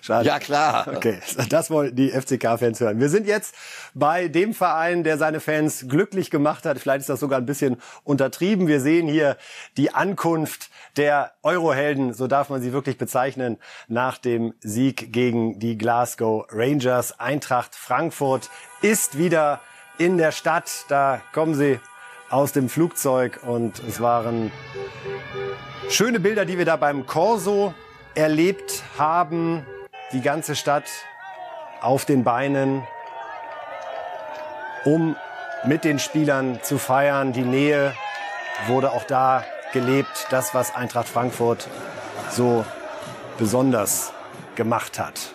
[0.00, 0.26] Schade.
[0.26, 0.88] Ja klar.
[0.96, 3.00] Okay, das wollten die FCK-Fans hören.
[3.00, 3.54] Wir sind jetzt
[3.94, 6.78] bei dem Verein, der seine Fans glücklich gemacht hat.
[6.78, 8.66] Vielleicht ist das sogar ein bisschen untertrieben.
[8.66, 9.36] Wir sehen hier
[9.76, 15.78] die Ankunft der Eurohelden, so darf man sie wirklich bezeichnen, nach dem Sieg gegen die
[15.78, 17.18] Glasgow Rangers.
[17.18, 18.50] Eintracht Frankfurt
[18.82, 19.60] ist wieder
[19.98, 20.84] in der Stadt.
[20.88, 21.80] Da kommen sie
[22.30, 24.50] aus dem Flugzeug und es waren
[25.88, 27.74] schöne Bilder, die wir da beim Corso
[28.14, 29.66] erlebt haben.
[30.12, 30.90] Die ganze Stadt
[31.80, 32.86] auf den Beinen,
[34.84, 35.16] um
[35.64, 37.32] mit den Spielern zu feiern.
[37.32, 37.94] Die Nähe
[38.66, 41.68] wurde auch da gelebt, das, was Eintracht Frankfurt
[42.30, 42.64] so
[43.38, 44.12] besonders
[44.54, 45.34] gemacht hat.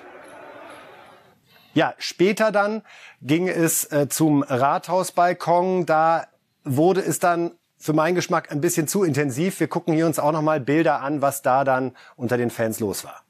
[1.74, 2.82] Ja, später dann
[3.22, 5.86] ging es äh, zum Rathausbalkon.
[5.86, 6.28] Da
[6.64, 9.60] wurde es dann für meinen Geschmack ein bisschen zu intensiv.
[9.60, 13.04] Wir gucken hier uns auch noch Bilder an, was da dann unter den Fans los
[13.04, 13.24] war.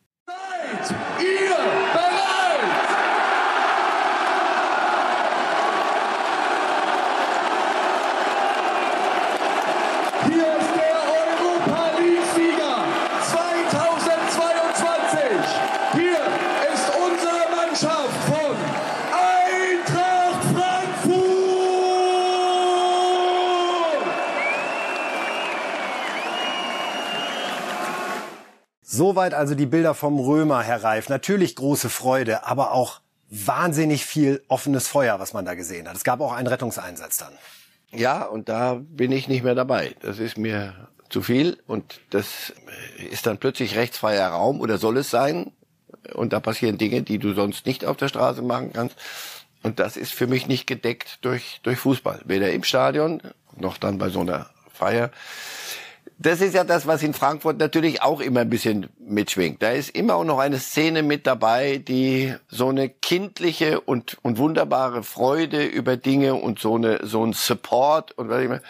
[28.98, 31.08] Soweit also die Bilder vom Römer, Herr Reif.
[31.08, 35.96] Natürlich große Freude, aber auch wahnsinnig viel offenes Feuer, was man da gesehen hat.
[35.96, 37.34] Es gab auch einen Rettungseinsatz dann.
[37.92, 39.96] Ja, und da bin ich nicht mehr dabei.
[40.02, 40.74] Das ist mir
[41.10, 42.54] zu viel und das
[43.12, 45.52] ist dann plötzlich rechtsfreier Raum oder soll es sein?
[46.16, 48.96] Und da passieren Dinge, die du sonst nicht auf der Straße machen kannst.
[49.62, 52.22] Und das ist für mich nicht gedeckt durch, durch Fußball.
[52.26, 53.22] Weder im Stadion
[53.56, 55.12] noch dann bei so einer Feier
[56.17, 59.62] das ist ja das, was in Frankfurt natürlich auch immer ein bisschen mitschwingt.
[59.62, 64.38] Da ist immer auch noch eine Szene mit dabei, die so eine kindliche und, und
[64.38, 68.63] wunderbare Freude über Dinge und so eine, so ein Support und was ich meine,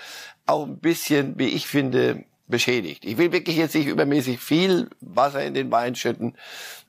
[0.46, 3.04] auch ein bisschen, wie ich finde, beschädigt.
[3.06, 6.36] Ich will wirklich jetzt nicht übermäßig viel Wasser in den Wein schütten,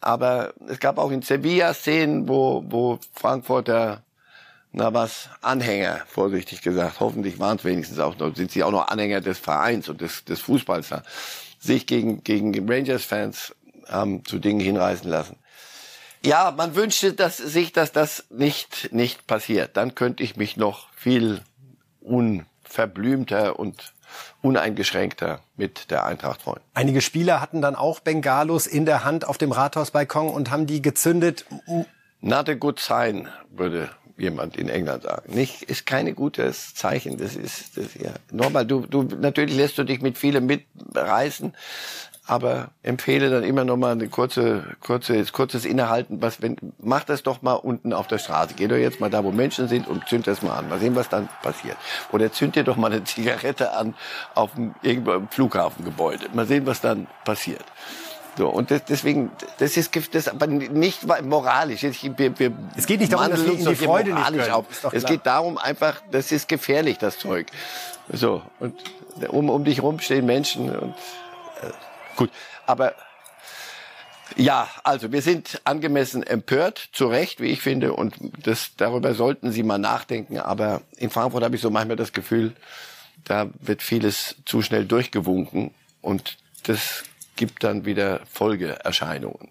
[0.00, 4.02] aber es gab auch in Sevilla Szenen, wo, wo Frankfurter
[4.72, 8.88] na was, Anhänger, vorsichtig gesagt, hoffentlich waren es wenigstens auch noch, sind sie auch noch
[8.88, 11.02] Anhänger des Vereins und des, des Fußballs da,
[11.58, 13.54] sich gegen, gegen Rangers-Fans
[13.90, 15.36] ähm, zu Dingen hinreißen lassen.
[16.24, 19.76] Ja, man wünschte dass, sich, dass das nicht, nicht passiert.
[19.76, 21.42] Dann könnte ich mich noch viel
[22.00, 23.92] unverblümter und
[24.42, 26.60] uneingeschränkter mit der Eintracht freuen.
[26.74, 30.82] Einige Spieler hatten dann auch Bengalos in der Hand auf dem Rathausbalkon und haben die
[30.82, 31.44] gezündet.
[32.20, 35.34] Not a good sign, würde jemand in England sagen.
[35.34, 37.16] Nicht, ist keine gutes Zeichen.
[37.16, 38.12] Das ist, das, ja.
[38.32, 41.54] Normal, du, du, natürlich lässt du dich mit vielem mitreißen,
[42.26, 46.20] aber empfehle dann immer noch mal eine kurze, kurze, kurzes Innehalten.
[46.20, 48.54] Was, wenn, mach das doch mal unten auf der Straße.
[48.54, 50.68] Geh doch jetzt mal da, wo Menschen sind und zünd das mal an.
[50.68, 51.78] Mal sehen, was dann passiert.
[52.12, 53.94] Oder zünd dir doch mal eine Zigarette an
[54.34, 56.26] auf dem, irgendwo im Flughafengebäude.
[56.34, 57.64] Mal sehen, was dann passiert.
[58.38, 61.82] So, und das, deswegen, das ist das aber nicht moralisch.
[61.82, 64.66] Wir, wir es geht nicht darum, dass wir die Freude nicht können.
[64.92, 67.48] Es geht darum einfach, das ist gefährlich, das Zeug.
[68.12, 68.76] So, und
[69.30, 70.90] um, um dich rum stehen Menschen und
[71.62, 71.70] äh,
[72.14, 72.30] gut.
[72.64, 72.94] Aber
[74.36, 79.50] ja, also wir sind angemessen empört, zu Recht, wie ich finde, und das, darüber sollten
[79.50, 80.38] Sie mal nachdenken.
[80.38, 82.54] Aber in Frankfurt habe ich so manchmal das Gefühl,
[83.24, 87.02] da wird vieles zu schnell durchgewunken und das
[87.38, 89.48] gibt dann wieder Folgeerscheinungen.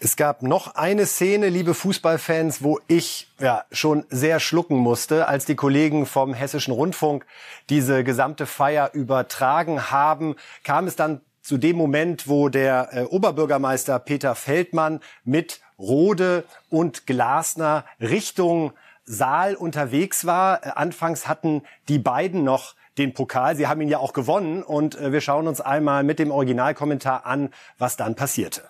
[0.00, 5.44] Es gab noch eine Szene, liebe Fußballfans, wo ich ja schon sehr schlucken musste, als
[5.44, 7.24] die Kollegen vom Hessischen Rundfunk
[7.70, 14.00] diese gesamte Feier übertragen haben, kam es dann zu dem Moment, wo der äh, Oberbürgermeister
[14.00, 18.72] Peter Feldmann mit Rode und Glasner Richtung
[19.04, 20.66] Saal unterwegs war.
[20.66, 23.56] Äh, anfangs hatten die beiden noch den Pokal.
[23.56, 27.26] Sie haben ihn ja auch gewonnen und äh, wir schauen uns einmal mit dem Originalkommentar
[27.26, 28.62] an, was dann passierte.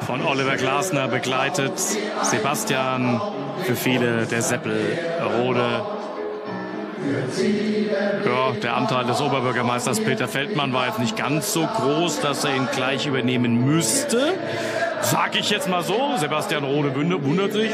[0.00, 1.78] Von Oliver Glasner begleitet
[2.22, 3.20] Sebastian,
[3.64, 4.98] für viele der Seppel
[5.38, 5.82] Rode.
[8.24, 12.54] Ja, der Anteil des Oberbürgermeisters Peter Feldmann war jetzt nicht ganz so groß, dass er
[12.54, 14.34] ihn gleich übernehmen müsste.
[15.00, 16.16] Sag ich jetzt mal so.
[16.16, 17.72] Sebastian Rode wundert sich.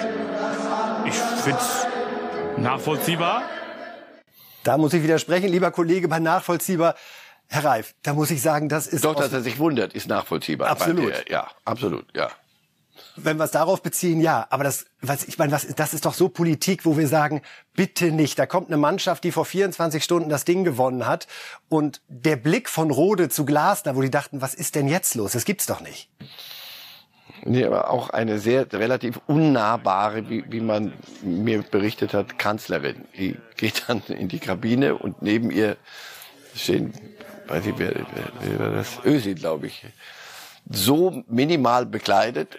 [1.07, 1.87] Ich finde es
[2.57, 3.43] nachvollziehbar.
[4.65, 6.97] Da muss ich widersprechen, lieber Kollege, bei nachvollziehbar.
[7.47, 9.05] Herr Reif, da muss ich sagen, das ist.
[9.05, 10.69] Doch, dass er sich wundert, ist nachvollziehbar.
[10.69, 11.11] Absolut.
[11.11, 12.31] Der, ja, absolut, ja.
[13.17, 14.47] Wenn wir es darauf beziehen, ja.
[14.51, 17.43] Aber das, was, ich meine, was, das ist doch so Politik, wo wir sagen,
[17.75, 18.39] bitte nicht.
[18.39, 21.27] Da kommt eine Mannschaft, die vor 24 Stunden das Ding gewonnen hat.
[21.69, 25.33] Und der Blick von Rode zu Glasner, wo die dachten, was ist denn jetzt los?
[25.33, 26.09] Das gibt's doch nicht.
[27.47, 33.05] Nee, auch eine sehr relativ unnahbare, wie, wie man mir berichtet hat, Kanzlerin.
[33.19, 35.77] Die geht dann in die Kabine und neben ihr
[36.57, 36.95] stehen,
[37.49, 38.99] weiß ich, wer, wer, wer war das?
[39.05, 39.85] Ösi, glaube ich.
[40.71, 42.57] So minimal bekleidet,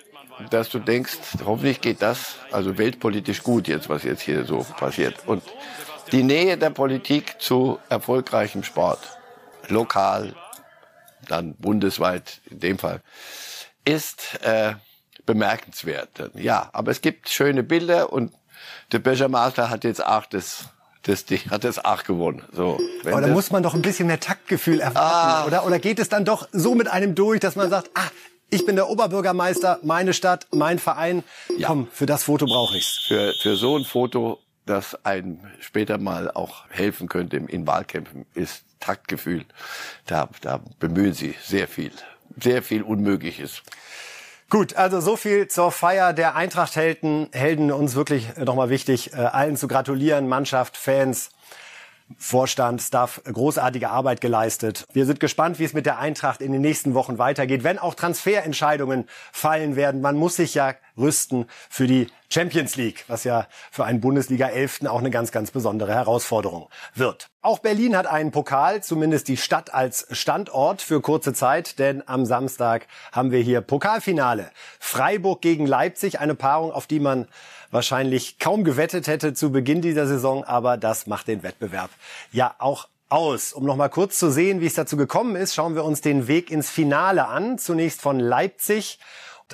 [0.51, 5.15] dass du denkst, hoffentlich geht das, also weltpolitisch gut jetzt, was jetzt hier so passiert.
[5.25, 5.41] Und
[6.11, 8.99] die Nähe der Politik zu erfolgreichem Sport,
[9.67, 10.35] lokal,
[11.27, 13.01] dann bundesweit in dem Fall
[13.85, 14.73] ist äh,
[15.25, 16.31] bemerkenswert.
[16.35, 18.33] Ja, aber es gibt schöne Bilder und
[18.91, 20.65] der Bürgermeister hat jetzt auch das
[21.03, 22.43] das Ding hat das auch gewonnen.
[22.51, 25.45] So, aber da muss man doch ein bisschen mehr Taktgefühl erwarten, ah.
[25.45, 25.65] oder?
[25.65, 28.09] Oder geht es dann doch so mit einem durch, dass man sagt, ah,
[28.49, 31.23] ich bin der Oberbürgermeister, meine Stadt, mein Verein.
[31.57, 31.67] Ja.
[31.67, 33.05] Komm, für das Foto brauche ich's.
[33.07, 38.63] Für, für so ein Foto, das einem später mal auch helfen könnte in Wahlkämpfen, ist
[38.79, 39.45] Taktgefühl.
[40.05, 41.91] Da, da bemühen sie sehr viel
[42.41, 43.63] sehr viel Unmögliches.
[44.49, 47.29] Gut, also so viel zur Feier der Eintracht-Helden.
[47.31, 51.31] Helden uns wirklich nochmal wichtig, äh, allen zu gratulieren, Mannschaft, Fans,
[52.17, 54.85] Vorstand, Staff, großartige Arbeit geleistet.
[54.93, 57.95] Wir sind gespannt, wie es mit der Eintracht in den nächsten Wochen weitergeht, wenn auch
[57.95, 60.01] Transferentscheidungen fallen werden.
[60.01, 64.99] Man muss sich ja rüsten für die Champions League, was ja für einen Bundesliga-Elften auch
[64.99, 67.29] eine ganz, ganz besondere Herausforderung wird.
[67.41, 72.25] Auch Berlin hat einen Pokal, zumindest die Stadt als Standort für kurze Zeit, denn am
[72.25, 74.51] Samstag haben wir hier Pokalfinale.
[74.79, 77.27] Freiburg gegen Leipzig, eine Paarung, auf die man
[77.75, 81.91] wahrscheinlich kaum gewettet hätte zu Beginn dieser Saison, aber das macht den Wettbewerb
[82.31, 83.53] ja auch aus.
[83.53, 86.27] Um noch mal kurz zu sehen, wie es dazu gekommen ist, schauen wir uns den
[86.27, 87.57] Weg ins Finale an.
[87.59, 88.97] Zunächst von Leipzig.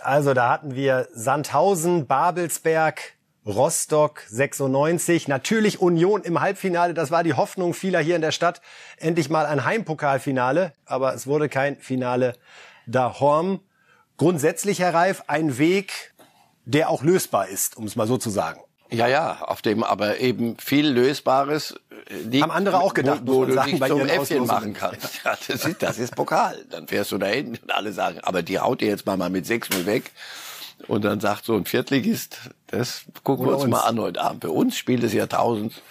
[0.01, 3.01] Also da hatten wir Sandhausen, Babelsberg,
[3.45, 6.93] Rostock 96, natürlich Union im Halbfinale.
[6.93, 8.61] Das war die Hoffnung vieler hier in der Stadt.
[8.97, 12.35] Endlich mal ein Heimpokalfinale, aber es wurde kein Finale
[12.85, 13.61] da Horm.
[14.21, 16.10] Grundsätzlich, Herr Reif, ein Weg,
[16.65, 18.61] der auch lösbar ist, um es mal so zu sagen.
[18.91, 21.75] Ja, ja, auf dem aber eben viel Lösbares
[22.09, 25.23] liegt, Haben andere auch gedacht, wo, wo du sagen, dich zum Äffchen machen kannst.
[25.23, 26.65] Ja, das, ist, das ist Pokal.
[26.69, 29.29] Dann fährst du da hin und alle sagen, aber die haut dir jetzt mal, mal
[29.29, 30.11] mit 6-0 weg.
[30.87, 34.41] Und dann sagt so ein Viertligist, das gucken wir uns, uns, mal an heute Abend.
[34.41, 35.81] Bei uns spielt es Jahrtausend.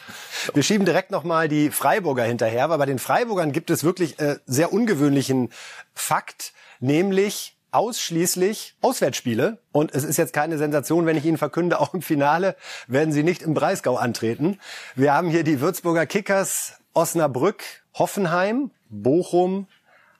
[0.52, 4.38] Wir schieben direkt nochmal die Freiburger hinterher, weil bei den Freiburgern gibt es wirklich äh,
[4.46, 5.50] sehr ungewöhnlichen
[5.94, 9.58] Fakt, nämlich ausschließlich Auswärtsspiele.
[9.72, 12.56] Und es ist jetzt keine Sensation, wenn ich Ihnen verkünde, auch im Finale
[12.86, 14.58] werden sie nicht im Breisgau antreten.
[14.94, 17.62] Wir haben hier die Würzburger Kickers, Osnabrück,
[17.94, 19.66] Hoffenheim, Bochum,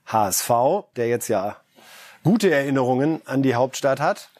[0.07, 0.51] HSV,
[0.97, 1.57] der jetzt ja
[2.23, 4.31] gute Erinnerungen an die Hauptstadt hat.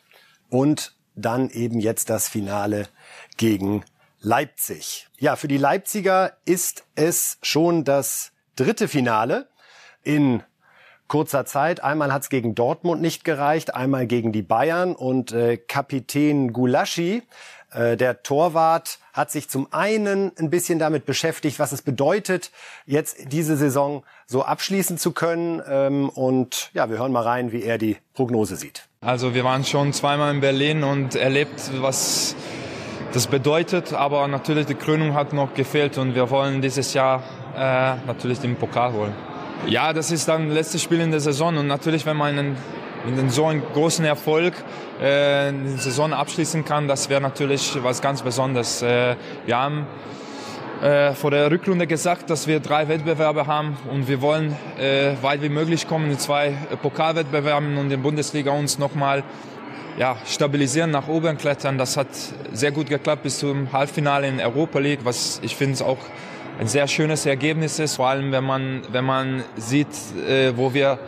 [0.49, 2.89] Und dann eben jetzt das Finale
[3.37, 3.85] gegen
[4.21, 5.09] Leipzig.
[5.19, 9.49] Ja, für die Leipziger ist es schon das dritte Finale
[10.03, 10.43] in
[11.11, 11.83] kurzer Zeit.
[11.83, 17.23] Einmal hat es gegen Dortmund nicht gereicht, einmal gegen die Bayern und äh, Kapitän Gulaschi,
[17.73, 22.53] äh, der Torwart, hat sich zum einen ein bisschen damit beschäftigt, was es bedeutet,
[22.87, 25.61] jetzt diese Saison so abschließen zu können.
[25.69, 28.87] Ähm, und ja, wir hören mal rein, wie er die Prognose sieht.
[29.01, 32.37] Also wir waren schon zweimal in Berlin und erlebt, was
[33.13, 37.25] das bedeutet, aber natürlich die Krönung hat noch gefehlt und wir wollen dieses Jahr
[37.57, 39.30] äh, natürlich den Pokal holen.
[39.67, 42.57] Ja, das ist dann letztes Spiel in der Saison und natürlich, wenn man einen,
[43.29, 44.55] so einem großen Erfolg
[45.01, 48.83] äh, die Saison abschließen kann, das wäre natürlich was ganz Besonderes.
[48.83, 49.87] Äh, wir haben
[50.83, 55.43] äh, vor der Rückrunde gesagt, dass wir drei Wettbewerbe haben und wir wollen äh, weit
[55.43, 59.23] wie möglich kommen in zwei Pokalwettbewerben und in Bundesliga uns nochmal
[59.99, 61.77] ja, stabilisieren, nach oben klettern.
[61.77, 62.09] Das hat
[62.53, 65.99] sehr gut geklappt bis zum Halbfinale in Europa League, was ich finde auch
[66.59, 69.89] ein sehr schönes Ergebnis ist, vor allem wenn man, wenn man sieht,
[70.29, 70.99] äh, wo wir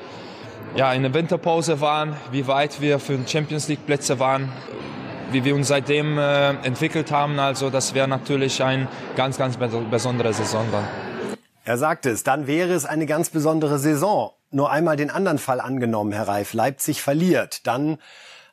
[0.74, 4.50] ja, in der Winterpause waren, wie weit wir für Champions League Plätze waren.
[5.33, 7.38] wie wir uns seitdem äh, entwickelt haben.
[7.38, 10.85] Also das wäre natürlich ein ganz, ganz besondere Saison dann.
[11.64, 14.33] Er sagte es, dann wäre es eine ganz besondere Saison.
[14.50, 16.52] Nur einmal den anderen Fall angenommen, Herr Reif.
[16.52, 17.66] Leipzig verliert.
[17.66, 17.98] Dann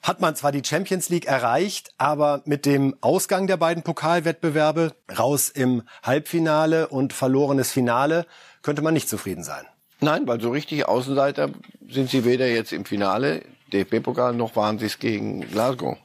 [0.02, 5.50] hat man zwar die Champions League erreicht, aber mit dem Ausgang der beiden Pokalwettbewerbe raus
[5.50, 8.26] im Halbfinale und verlorenes Finale
[8.62, 9.66] könnte man nicht zufrieden sein.
[10.02, 11.50] Nein, weil so richtig Außenseiter
[11.90, 13.42] sind sie weder jetzt im Finale,
[13.74, 15.98] DFB-Pokal, noch waren sie es gegen Glasgow.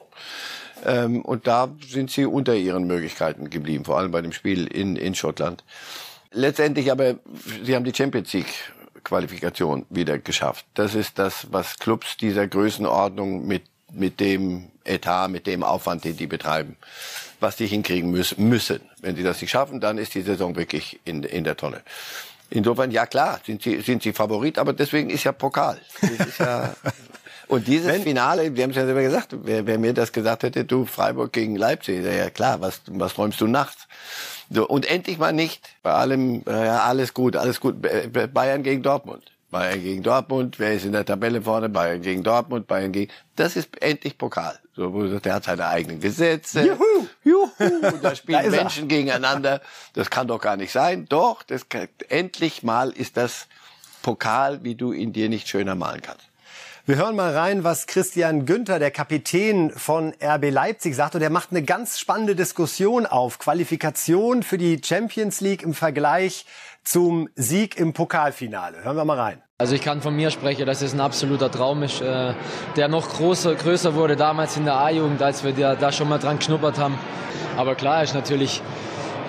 [0.85, 4.96] Ähm, und da sind sie unter ihren Möglichkeiten geblieben, vor allem bei dem Spiel in,
[4.96, 5.64] in Schottland.
[6.33, 7.14] Letztendlich aber,
[7.64, 8.52] sie haben die Champions League
[9.04, 10.66] Qualifikation wieder geschafft.
[10.74, 13.62] Das ist das, was Clubs dieser Größenordnung mit,
[13.94, 16.76] mit dem Etat, mit dem Aufwand, den die betreiben,
[17.40, 18.80] was die hinkriegen müssen, müssen.
[19.00, 21.83] Wenn sie das nicht schaffen, dann ist die Saison wirklich in, in der Tonne.
[22.50, 25.80] Insofern, ja klar, sind sie, sind sie Favorit, aber deswegen ist ja Pokal.
[26.02, 26.74] Ist ja
[27.48, 30.42] und dieses Wenn, Finale, wir haben es ja selber gesagt, wer, wer, mir das gesagt
[30.42, 33.88] hätte, du Freiburg gegen Leipzig, ja klar, was, was träumst du nachts?
[34.50, 37.76] So, und endlich mal nicht bei allem, ja, alles gut, alles gut,
[38.33, 39.33] Bayern gegen Dortmund.
[39.54, 41.68] Bayern gegen Dortmund, wer ist in der Tabelle vorne?
[41.68, 43.12] Bayern gegen Dortmund, Bayern gegen.
[43.36, 44.58] Das ist endlich Pokal.
[44.74, 46.66] So, der hat seine eigenen Gesetze.
[46.66, 47.50] Juhu, juhu.
[47.60, 49.60] Und da spielen da Menschen gegeneinander.
[49.92, 51.06] Das kann doch gar nicht sein.
[51.08, 53.46] Doch, das kann, endlich mal ist das
[54.02, 56.28] Pokal, wie du ihn dir nicht schöner malen kannst.
[56.86, 61.14] Wir hören mal rein, was Christian Günther, der Kapitän von RB Leipzig, sagt.
[61.14, 63.38] Und er macht eine ganz spannende Diskussion auf.
[63.38, 66.44] Qualifikation für die Champions League im Vergleich
[66.84, 68.84] zum Sieg im Pokalfinale.
[68.84, 69.42] Hören wir mal rein.
[69.56, 72.34] Also ich kann von mir sprechen, dass es ein absoluter Traum ist, äh,
[72.76, 76.38] der noch größer, größer wurde damals in der A-Jugend, als wir da schon mal dran
[76.38, 76.98] geschnuppert haben.
[77.56, 78.60] Aber klar ist natürlich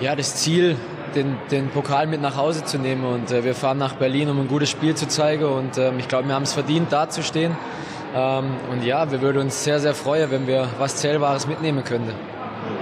[0.00, 0.76] ja, das Ziel,
[1.14, 3.04] den, den Pokal mit nach Hause zu nehmen.
[3.04, 5.44] Und äh, wir fahren nach Berlin, um ein gutes Spiel zu zeigen.
[5.44, 7.56] Und ähm, ich glaube, wir haben es verdient, da zu stehen.
[8.14, 12.14] Ähm, und ja, wir würden uns sehr, sehr freuen, wenn wir was Zählbares mitnehmen könnten.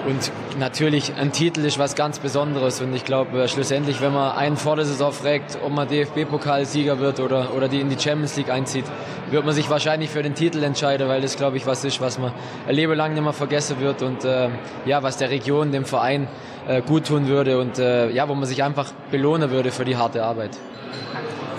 [0.07, 2.81] Und natürlich, ein Titel ist was ganz Besonderes.
[2.81, 6.99] Und ich glaube, äh, schlussendlich, wenn man einen vor der Saison fragt, ob man DFB-Pokalsieger
[6.99, 8.85] wird oder, oder die in die Champions League einzieht,
[9.31, 12.19] wird man sich wahrscheinlich für den Titel entscheiden, weil das, glaube ich, was ist, was
[12.19, 12.33] man
[12.69, 14.49] ein Leben lang nicht mehr vergessen wird und äh,
[14.85, 16.29] ja, was der Region, dem Verein
[16.69, 19.97] äh, gut tun würde und äh, ja, wo man sich einfach belohnen würde für die
[19.97, 20.51] harte Arbeit.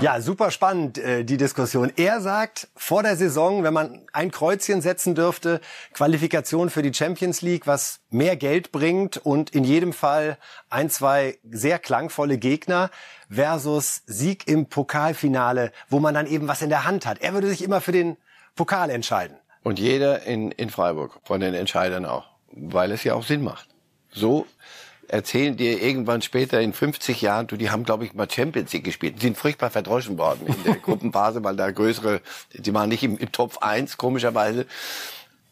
[0.02, 1.92] Ja, super spannend, äh, die Diskussion.
[1.96, 5.62] Er sagt, vor der Saison, wenn man ein Kreuzchen setzen dürfte,
[5.94, 10.38] Qualifikation für die Champions League, was mehr Geld bringt und in jedem Fall
[10.70, 12.92] ein, zwei sehr klangvolle Gegner
[13.30, 17.22] versus Sieg im Pokalfinale, wo man dann eben was in der Hand hat.
[17.22, 18.18] Er würde sich immer für den
[18.56, 19.38] Pokal entscheiden.
[19.64, 23.70] Und jeder in, in Freiburg, von den Entscheidern auch, weil es ja auch Sinn macht.
[24.12, 24.46] So
[25.08, 28.84] erzählen dir irgendwann später in 50 Jahren, du, die haben, glaube ich, mal Champions League
[28.84, 29.15] gespielt.
[29.18, 32.22] Die sind furchtbar verdroschen worden in der Gruppenphase, weil da größere,
[32.54, 34.65] die waren nicht im, im Top 1, komischerweise.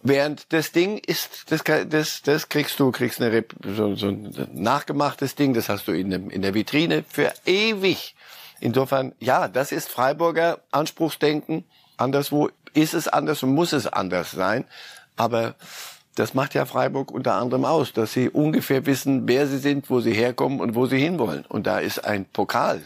[0.01, 5.35] Während das Ding ist, das, das, das kriegst du, kriegst eine, so, so ein nachgemachtes
[5.35, 8.15] Ding, das hast du in, dem, in der Vitrine für ewig.
[8.59, 11.63] Insofern, ja, das ist Freiburger Anspruchsdenken.
[11.97, 14.65] Anderswo ist es anders und muss es anders sein.
[15.15, 15.55] Aber
[16.15, 19.99] das macht ja Freiburg unter anderem aus, dass sie ungefähr wissen, wer sie sind, wo
[19.99, 21.45] sie herkommen und wo sie hinwollen.
[21.47, 22.81] Und da ist ein Pokal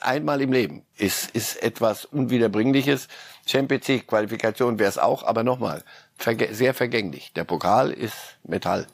[0.00, 3.08] einmal im Leben ist, ist etwas Unwiederbringliches.
[3.46, 5.82] Champions League Qualifikation wäre es auch, aber nochmal,
[6.16, 7.32] verge sehr vergänglich.
[7.34, 8.14] Der Pokal ist
[8.44, 8.86] Metall.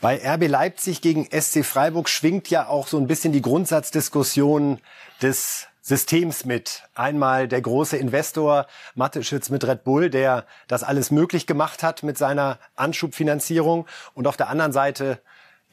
[0.00, 4.80] Bei RB Leipzig gegen SC Freiburg schwingt ja auch so ein bisschen die Grundsatzdiskussion
[5.20, 6.82] des Systems mit.
[6.94, 12.18] Einmal der große Investor Matteschitz mit Red Bull, der das alles möglich gemacht hat mit
[12.18, 13.86] seiner Anschubfinanzierung.
[14.14, 15.20] Und auf der anderen Seite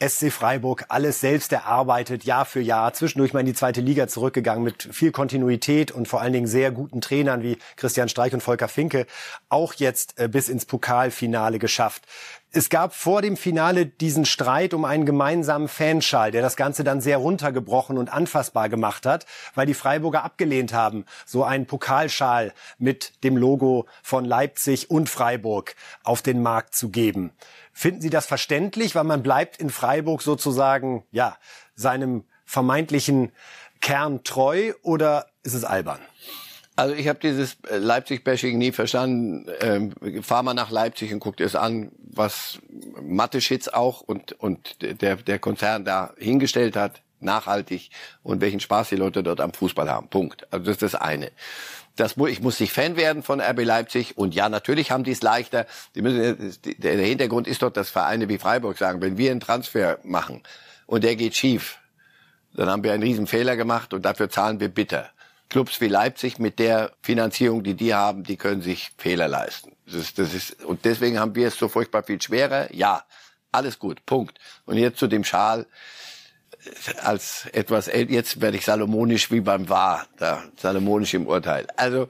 [0.00, 4.62] SC Freiburg alles selbst erarbeitet, Jahr für Jahr, zwischendurch mal in die zweite Liga zurückgegangen
[4.62, 8.68] mit viel Kontinuität und vor allen Dingen sehr guten Trainern wie Christian Streich und Volker
[8.68, 9.06] Finke,
[9.48, 12.06] auch jetzt äh, bis ins Pokalfinale geschafft.
[12.58, 17.00] Es gab vor dem Finale diesen Streit um einen gemeinsamen Fanschal, der das Ganze dann
[17.00, 23.22] sehr runtergebrochen und anfassbar gemacht hat, weil die Freiburger abgelehnt haben, so einen Pokalschal mit
[23.22, 27.30] dem Logo von Leipzig und Freiburg auf den Markt zu geben.
[27.72, 31.36] Finden Sie das verständlich, weil man bleibt in Freiburg sozusagen, ja,
[31.76, 33.30] seinem vermeintlichen
[33.80, 36.00] Kern treu oder ist es albern?
[36.78, 39.46] Also ich habe dieses äh, Leipzig-Bashing nie verstanden.
[39.60, 42.60] Ähm, fahr mal nach Leipzig und guck dir es an, was
[43.02, 47.90] Mathe-Schitz auch und, und der, der Konzern da hingestellt hat, nachhaltig
[48.22, 50.06] und welchen Spaß die Leute dort am Fußball haben.
[50.06, 50.46] Punkt.
[50.52, 51.32] Also das ist das eine.
[51.96, 55.20] Das, ich muss nicht Fan werden von RB Leipzig und ja, natürlich haben die es
[55.20, 55.66] leichter.
[55.96, 59.98] Die müssen, der Hintergrund ist doch, dass Vereine wie Freiburg sagen, wenn wir einen Transfer
[60.04, 60.44] machen
[60.86, 61.80] und der geht schief,
[62.54, 65.10] dann haben wir einen riesen Fehler gemacht und dafür zahlen wir bitter.
[65.48, 69.72] Clubs wie Leipzig mit der Finanzierung, die die haben, die können sich Fehler leisten.
[69.86, 72.72] Das ist, das ist, und deswegen haben wir es so furchtbar viel schwerer.
[72.74, 73.04] Ja,
[73.50, 74.38] alles gut, Punkt.
[74.66, 75.66] Und jetzt zu dem Schal
[77.02, 81.66] als etwas, jetzt werde ich salomonisch wie beim War, da, salomonisch im Urteil.
[81.76, 82.08] Also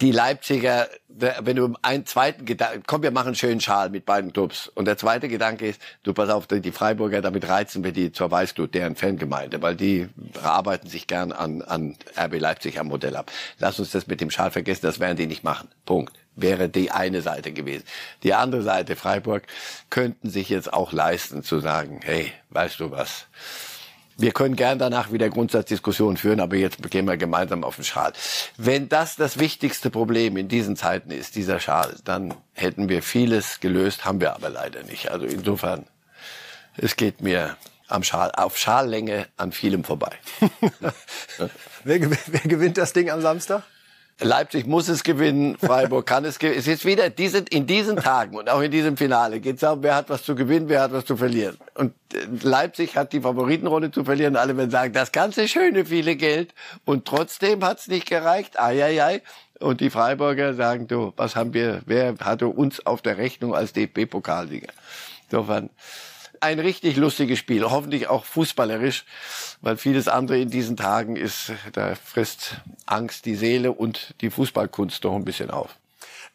[0.00, 4.32] die Leipziger, wenn du einen zweiten Gedanken, komm, wir machen einen schönen Schal mit beiden
[4.32, 4.68] Clubs.
[4.68, 8.30] Und der zweite Gedanke ist, du pass auf, die Freiburger, damit reizen wir die zur
[8.30, 10.08] Weißglut, deren Fangemeinde, weil die
[10.42, 13.32] arbeiten sich gern an, an RB Leipzig am Modell ab.
[13.58, 15.68] Lass uns das mit dem Schal vergessen, das werden die nicht machen.
[15.84, 17.84] Punkt wäre die eine Seite gewesen.
[18.22, 19.42] Die andere Seite, Freiburg,
[19.90, 23.26] könnten sich jetzt auch leisten zu sagen, hey, weißt du was,
[24.18, 28.12] wir können gern danach wieder Grundsatzdiskussionen führen, aber jetzt gehen wir gemeinsam auf den Schal.
[28.56, 33.60] Wenn das das wichtigste Problem in diesen Zeiten ist, dieser Schal, dann hätten wir vieles
[33.60, 35.10] gelöst, haben wir aber leider nicht.
[35.10, 35.86] Also insofern,
[36.76, 37.56] es geht mir
[37.86, 40.10] am Schal, auf Schallänge an vielem vorbei.
[41.84, 43.62] wer, wer gewinnt das Ding am Samstag?
[44.20, 46.58] Leipzig muss es gewinnen, Freiburg kann es gewinnen.
[46.58, 49.82] Es ist wieder diese, in diesen Tagen und auch in diesem Finale geht es darum,
[49.82, 51.56] wer hat was zu gewinnen, wer hat was zu verlieren.
[51.74, 54.36] Und äh, Leipzig hat die Favoritenrolle zu verlieren.
[54.36, 56.54] Alle werden sagen, das ganze schöne viele Geld
[56.84, 58.60] und trotzdem hat es nicht gereicht.
[58.60, 59.22] Eieiei.
[59.60, 63.72] Und die Freiburger sagen, du, was haben wir, wer hatte uns auf der Rechnung als
[63.72, 64.72] DFB-Pokalsieger?
[65.30, 65.70] Insofern,
[66.40, 69.04] ein richtig lustiges Spiel, hoffentlich auch fußballerisch,
[69.60, 75.04] weil vieles andere in diesen Tagen ist, da frisst Angst die Seele und die Fußballkunst
[75.04, 75.76] doch ein bisschen auf.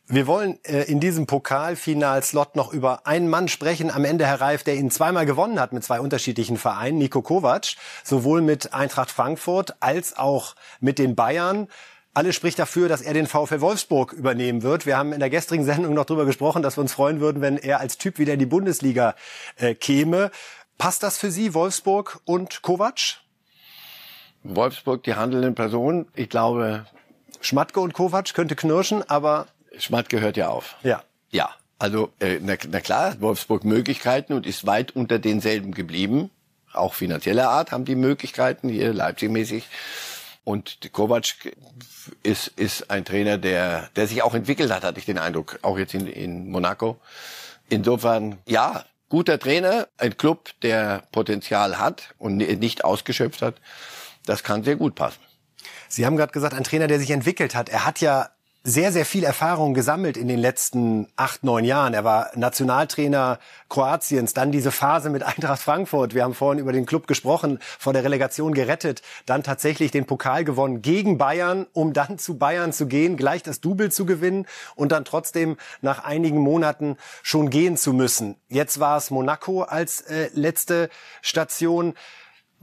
[0.08, 4.64] Wir wollen äh, in diesem Pokalfinalslot noch über einen Mann sprechen, am Ende Herr Reif,
[4.64, 9.76] der ihn zweimal gewonnen hat mit zwei unterschiedlichen Vereinen, Nico Kovac, sowohl mit Eintracht Frankfurt
[9.80, 11.70] als auch mit den Bayern.
[12.16, 14.86] Alles spricht dafür, dass er den VfL Wolfsburg übernehmen wird.
[14.86, 17.58] Wir haben in der gestrigen Sendung noch darüber gesprochen, dass wir uns freuen würden, wenn
[17.58, 19.16] er als Typ wieder in die Bundesliga
[19.56, 20.30] äh, käme.
[20.78, 23.22] Passt das für Sie, Wolfsburg und Kovac?
[24.44, 26.86] Wolfsburg, die handelnden Personen, ich glaube.
[27.42, 29.48] Schmatke und Kovac könnte knirschen, aber.
[29.80, 30.76] Schmatke hört ja auf.
[30.84, 31.04] Ja.
[31.32, 31.50] Ja.
[31.80, 36.30] Also, äh, na, na klar, hat Wolfsburg Möglichkeiten und ist weit unter denselben geblieben.
[36.72, 39.64] Auch finanzieller Art haben die Möglichkeiten, hier Leipzig-mäßig.
[40.44, 41.56] Und Kovac
[42.22, 45.78] ist, ist ein Trainer, der, der sich auch entwickelt hat, hatte ich den Eindruck, auch
[45.78, 47.00] jetzt in, in Monaco.
[47.70, 53.56] Insofern, ja, guter Trainer, ein Club, der Potenzial hat und nicht ausgeschöpft hat.
[54.26, 55.22] Das kann sehr gut passen.
[55.88, 57.70] Sie haben gerade gesagt, ein Trainer, der sich entwickelt hat.
[57.70, 58.30] Er hat ja
[58.66, 61.94] sehr, sehr viel Erfahrung gesammelt in den letzten acht, neun Jahren.
[61.94, 66.14] Er war Nationaltrainer Kroatiens, dann diese Phase mit Eintracht Frankfurt.
[66.14, 70.46] Wir haben vorhin über den Club gesprochen, vor der Relegation gerettet, dann tatsächlich den Pokal
[70.46, 74.46] gewonnen gegen Bayern, um dann zu Bayern zu gehen, gleich das Double zu gewinnen
[74.76, 78.38] und dann trotzdem nach einigen Monaten schon gehen zu müssen.
[78.48, 80.90] Jetzt war es Monaco als äh, letzte
[81.22, 81.96] Station.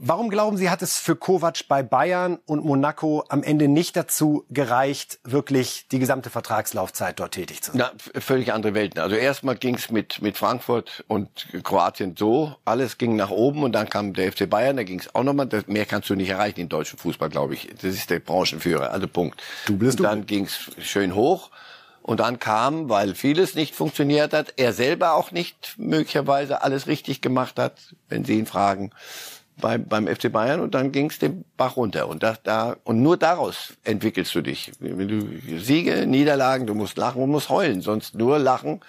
[0.03, 4.45] Warum glauben Sie, hat es für Kovac bei Bayern und Monaco am Ende nicht dazu
[4.49, 7.91] gereicht, wirklich die gesamte Vertragslaufzeit dort tätig zu sein?
[8.13, 8.99] Na, völlig andere Welten.
[8.99, 11.29] Also erstmal ging es mit, mit Frankfurt und
[11.63, 15.13] Kroatien so, alles ging nach oben und dann kam der FC Bayern, da ging es
[15.13, 17.69] auch nochmal, mehr kannst du nicht erreichen im deutschen Fußball, glaube ich.
[17.75, 19.39] Das ist der Branchenführer, also Punkt.
[19.67, 21.51] Du bist und dann ging es schön hoch.
[22.01, 27.21] Und dann kam, weil vieles nicht funktioniert hat, er selber auch nicht möglicherweise alles richtig
[27.21, 27.77] gemacht hat,
[28.09, 28.89] wenn Sie ihn fragen,
[29.59, 32.07] beim, beim FC Bayern und dann ging es den Bach runter.
[32.07, 34.71] Und, da, da, und nur daraus entwickelst du dich.
[34.79, 37.81] Wenn du Siege, Niederlagen, du musst lachen und musst heulen.
[37.81, 38.81] Sonst nur lachen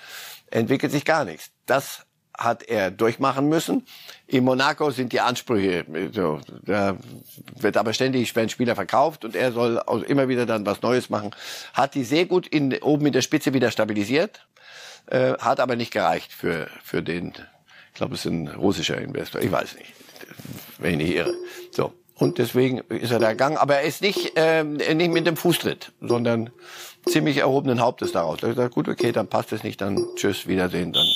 [0.50, 1.50] entwickelt sich gar nichts.
[1.66, 2.06] Das
[2.36, 3.86] hat er durchmachen müssen.
[4.26, 6.96] In Monaco sind die Ansprüche, so, da
[7.58, 11.10] wird aber ständig werden Spieler verkauft und er soll auch immer wieder dann was Neues
[11.10, 11.34] machen.
[11.74, 14.46] Hat die sehr gut in, oben in der Spitze wieder stabilisiert,
[15.06, 17.34] äh, hat aber nicht gereicht für, für den,
[17.90, 19.92] ich glaube, es ist ein russischer Investor, ich weiß nicht
[20.78, 21.34] wenn ich nicht irre.
[21.70, 21.92] So.
[22.16, 23.56] Und deswegen ist er da gegangen.
[23.56, 26.50] Aber er ist nicht, äh, nicht mit dem Fußtritt, sondern
[27.06, 28.42] ziemlich erhobenen Hauptes daraus.
[28.42, 31.06] Er hat gesagt, gut, okay, dann passt es nicht, dann tschüss, Wiedersehen, dann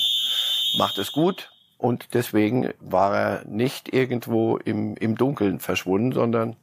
[0.79, 1.51] macht es gut.
[1.79, 6.57] Und deswegen war er nicht irgendwo im, im Dunkeln verschwunden, sondern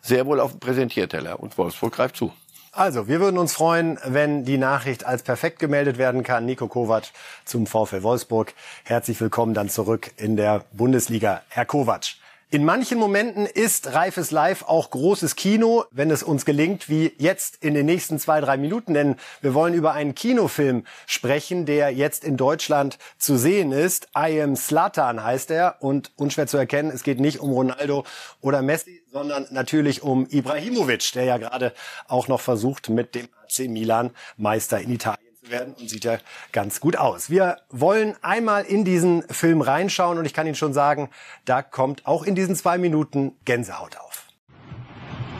[0.00, 1.38] sehr wohl auf dem Präsentierteller.
[1.40, 2.32] Und Wolfsburg greift zu.
[2.76, 6.44] Also, wir würden uns freuen, wenn die Nachricht als perfekt gemeldet werden kann.
[6.44, 7.04] Nico Kovac
[7.46, 8.52] zum VfL Wolfsburg.
[8.84, 12.16] Herzlich willkommen dann zurück in der Bundesliga, Herr Kovac.
[12.48, 17.56] In manchen Momenten ist Reifes Live auch großes Kino, wenn es uns gelingt, wie jetzt
[17.60, 18.94] in den nächsten zwei, drei Minuten.
[18.94, 24.06] Denn wir wollen über einen Kinofilm sprechen, der jetzt in Deutschland zu sehen ist.
[24.16, 28.04] I am Slatan heißt er und unschwer zu erkennen, es geht nicht um Ronaldo
[28.40, 31.72] oder Messi, sondern natürlich um Ibrahimovic, der ja gerade
[32.06, 36.18] auch noch versucht, mit dem AC Milan Meister in Italien werden und sieht ja
[36.52, 37.30] ganz gut aus.
[37.30, 41.10] Wir wollen einmal in diesen Film reinschauen und ich kann Ihnen schon sagen,
[41.44, 44.24] da kommt auch in diesen zwei Minuten Gänsehaut auf.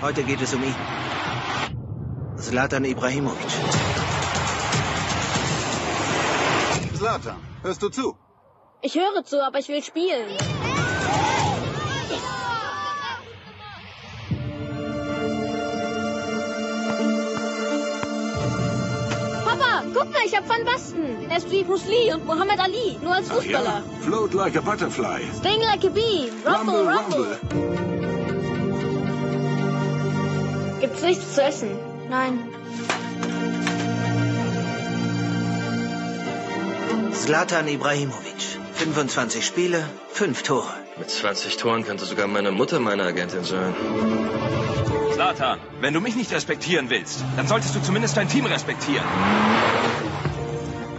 [0.02, 0.74] Heute geht es um ihn.
[2.36, 3.46] Zlatan Ibrahimovic.
[6.94, 8.16] Zlatan, hörst du zu?
[8.82, 10.36] Ich höre zu, aber ich will spielen.
[19.96, 21.30] Guck mal, ich hab Van Basten.
[21.30, 23.82] Er ist wie Bruce Lee und Muhammad Ali, nur als Ach ja, Fußballer.
[24.02, 25.20] float like a butterfly.
[25.38, 27.38] Sting like a bee, rumble, rumble.
[30.80, 31.70] Gibt's nichts zu essen?
[32.10, 32.38] Nein.
[37.12, 38.42] Zlatan Ibrahimovic.
[38.74, 39.82] 25 Spiele,
[40.12, 40.68] 5 Tore.
[40.98, 43.74] Mit 20 Toren könnte sogar meine Mutter meine Agentin sein.
[45.14, 49.04] Zlatan, wenn du mich nicht respektieren willst, dann solltest du zumindest dein Team respektieren.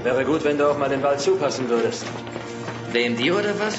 [0.08, 2.06] Wäre gut, wenn du auch mal den Ball zupassen würdest.
[2.94, 3.76] Wem die oder was?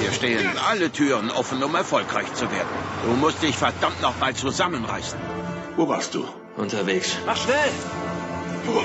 [0.00, 2.74] Hier stehen alle Türen offen, um erfolgreich zu werden.
[3.04, 5.18] Du musst dich verdammt noch mal zusammenreißen.
[5.76, 6.26] Wo warst du?
[6.56, 7.18] Unterwegs.
[7.26, 7.72] Mach schnell!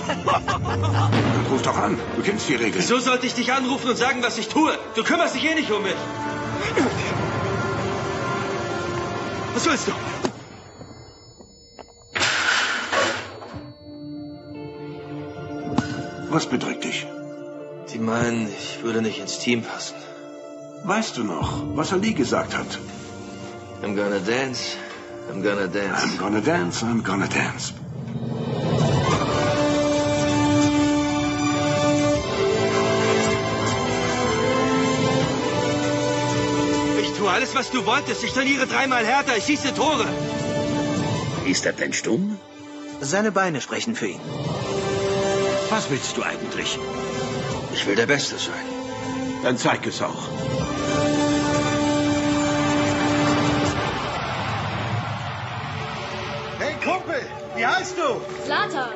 [0.05, 1.97] Dann ruf doch an.
[2.17, 2.75] Du kennst die Regeln.
[2.75, 4.77] Wieso sollte ich dich anrufen und sagen, was ich tue?
[4.95, 5.95] Du kümmerst dich eh nicht um mich.
[9.53, 9.93] Was willst du?
[16.37, 17.07] Was bedrückt dich?
[17.91, 19.95] Die meinen, ich würde nicht ins Team passen.
[20.83, 22.77] Weißt du noch, was Ali gesagt hat?
[23.81, 24.61] I'm gonna dance.
[25.31, 26.03] I'm gonna dance.
[26.03, 27.73] I'm gonna dance, I'm gonna dance.
[37.01, 38.23] Ich tue alles, was du wolltest.
[38.23, 39.35] Ich trainiere dreimal härter.
[39.37, 40.05] Ich schieße Tore.
[41.47, 42.37] Ist er denn stumm?
[43.01, 44.56] Seine Beine sprechen für ihn.
[45.69, 46.79] Was willst du eigentlich?
[47.73, 48.65] Ich will der Beste sein.
[49.43, 50.29] Dann zeig es auch.
[56.59, 57.21] Hey Kumpel,
[57.55, 58.21] wie heißt du?
[58.45, 58.91] Zlatan.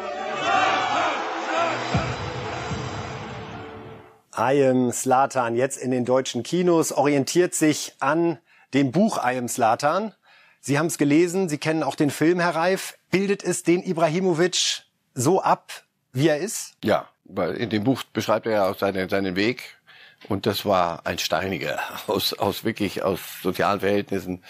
[4.38, 8.40] I am Slatan jetzt in den deutschen Kinos orientiert sich an
[8.74, 10.16] dem Buch I am Slatan.
[10.62, 12.98] Sie haben es gelesen, Sie kennen auch den Film, Herr Reif.
[13.10, 16.76] Bildet es den Ibrahimovic so ab, wie er ist?
[16.84, 19.78] Ja, weil in dem Buch beschreibt er ja auch seine, seinen Weg.
[20.30, 24.44] Und das war ein steiniger, aus, aus wirklich, aus sozialen Verhältnissen.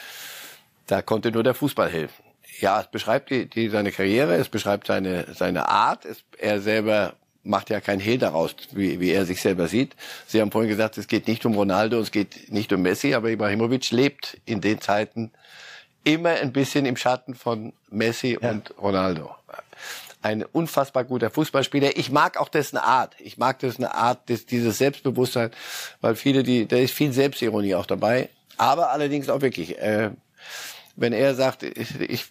[0.88, 2.24] Da konnte nur der Fußball helfen.
[2.60, 6.06] Ja, es beschreibt die, die, seine Karriere, es beschreibt seine, seine Art.
[6.06, 9.96] Es, er selber macht ja kein Hehl daraus, wie, wie er sich selber sieht.
[10.28, 13.30] Sie haben vorhin gesagt, es geht nicht um Ronaldo, es geht nicht um Messi, aber
[13.30, 15.32] Ibrahimovic lebt in den Zeiten
[16.04, 18.52] immer ein bisschen im Schatten von Messi ja.
[18.52, 19.36] und Ronaldo.
[20.22, 21.98] Ein unfassbar guter Fußballspieler.
[21.98, 23.16] Ich mag auch dessen Art.
[23.20, 25.52] Ich mag dessen Art, des, dieses Selbstbewusstsein,
[26.00, 28.30] weil viele, die, da ist viel Selbstironie auch dabei.
[28.58, 30.12] Aber allerdings auch wirklich, äh,
[30.96, 32.26] wenn er sagt, ich, ich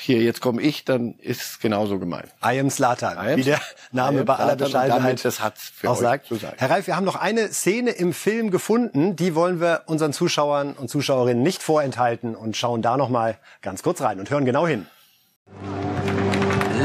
[0.00, 2.28] hier jetzt komme ich, dann ist es genauso gemeint.
[2.44, 3.60] I am Slatan, wie der
[3.92, 6.30] Name bei aller Bescheidenheit das hat's für auch sagt.
[6.56, 10.72] Herr Reif, wir haben noch eine Szene im Film gefunden, die wollen wir unseren Zuschauern
[10.72, 14.66] und Zuschauerinnen nicht vorenthalten und schauen da noch mal ganz kurz rein und hören genau
[14.66, 14.86] hin.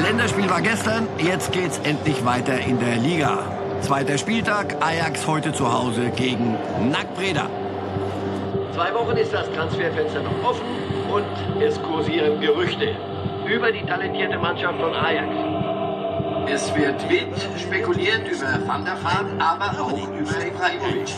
[0.02, 3.40] Länderspiel war gestern, jetzt geht's endlich weiter in der Liga.
[3.82, 6.58] Zweiter Spieltag, Ajax heute zu Hause gegen
[6.90, 7.48] NAC Breda.
[8.74, 10.66] Zwei Wochen ist das Transferfenster noch offen
[11.14, 12.96] und es kursieren Gerüchte
[13.48, 15.36] über die talentierte Mannschaft von Ajax.
[16.48, 21.14] Es wird wild spekuliert über Van der Vaart, aber auch über Ibrahimovic.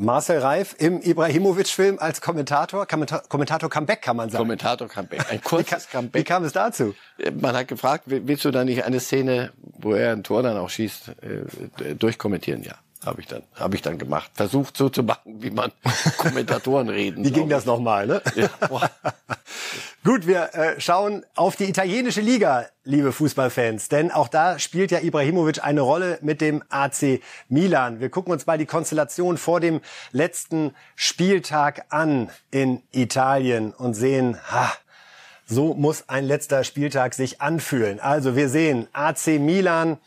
[0.00, 4.44] Marcel Reif im Ibrahimovic-Film als Kommentator, Kommentator, Kommentator Comeback kann man sagen.
[4.44, 6.20] Kommentator Comeback, ein kurzes Comeback.
[6.20, 6.94] Wie kam es dazu?
[7.38, 10.70] Man hat gefragt, willst du da nicht eine Szene, wo er ein Tor dann auch
[10.70, 12.62] schießt, äh, durchkommentieren?
[12.62, 14.30] Ja, habe ich dann, habe ich dann gemacht.
[14.34, 15.72] Versucht so zu machen, wie man
[16.18, 17.24] Kommentatoren reden.
[17.24, 18.22] Wie ging das nochmal, ne?
[18.34, 18.50] Ja.
[20.04, 25.00] Gut, wir äh, schauen auf die italienische Liga, liebe Fußballfans, denn auch da spielt ja
[25.00, 28.00] Ibrahimovic eine Rolle mit dem AC Milan.
[28.00, 29.80] Wir gucken uns mal die Konstellation vor dem
[30.12, 34.72] letzten Spieltag an in Italien und sehen, ha,
[35.46, 38.00] so muss ein letzter Spieltag sich anfühlen.
[38.00, 39.98] Also wir sehen AC Milan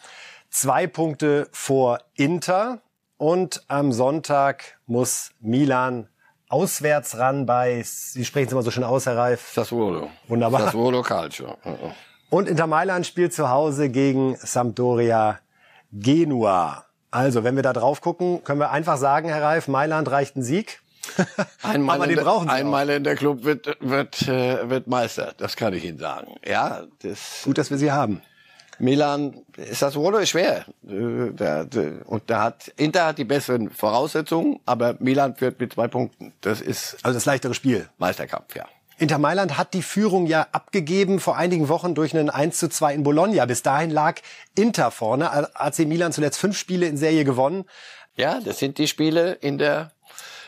[0.50, 2.80] zwei Punkte vor Inter
[3.24, 6.10] und am Sonntag muss Milan
[6.50, 9.54] auswärts ran bei, Sie sprechen es immer so schön aus, Herr Reif.
[9.54, 10.10] Sassuolo.
[10.28, 10.64] Wunderbar.
[10.64, 11.56] Sassuolo Calcio.
[12.30, 15.40] Und Inter Mailand spielt zu Hause gegen Sampdoria
[15.94, 16.84] Genua.
[17.12, 20.44] Also, wenn wir da drauf gucken, können wir einfach sagen, Herr Reif, Mailand reicht ein
[20.44, 20.82] Sieg.
[21.64, 25.34] Einmal Aber den der, brauchen Sie einmal in der Club wird, wird, äh, wird Meister.
[25.38, 26.36] Das kann ich Ihnen sagen.
[26.46, 27.44] Ja, das.
[27.46, 28.22] Gut, dass wir Sie haben.
[28.80, 29.36] Milan,
[29.72, 30.66] Sassuolo ist schwer.
[30.88, 36.34] Äh, Und da hat, Inter hat die besseren Voraussetzungen, aber Milan führt mit zwei Punkten.
[36.42, 36.98] Das ist.
[37.04, 37.90] Also das leichtere Spiel.
[37.98, 38.66] Meisterkampf, ja.
[39.00, 42.94] Inter Mailand hat die Führung ja abgegeben vor einigen Wochen durch einen 1 zu 2
[42.94, 43.46] in Bologna.
[43.46, 44.22] Bis dahin lag
[44.56, 45.32] Inter vorne.
[45.56, 47.66] AC Milan zuletzt fünf Spiele in Serie gewonnen.
[48.16, 49.92] Ja, das sind die Spiele in der,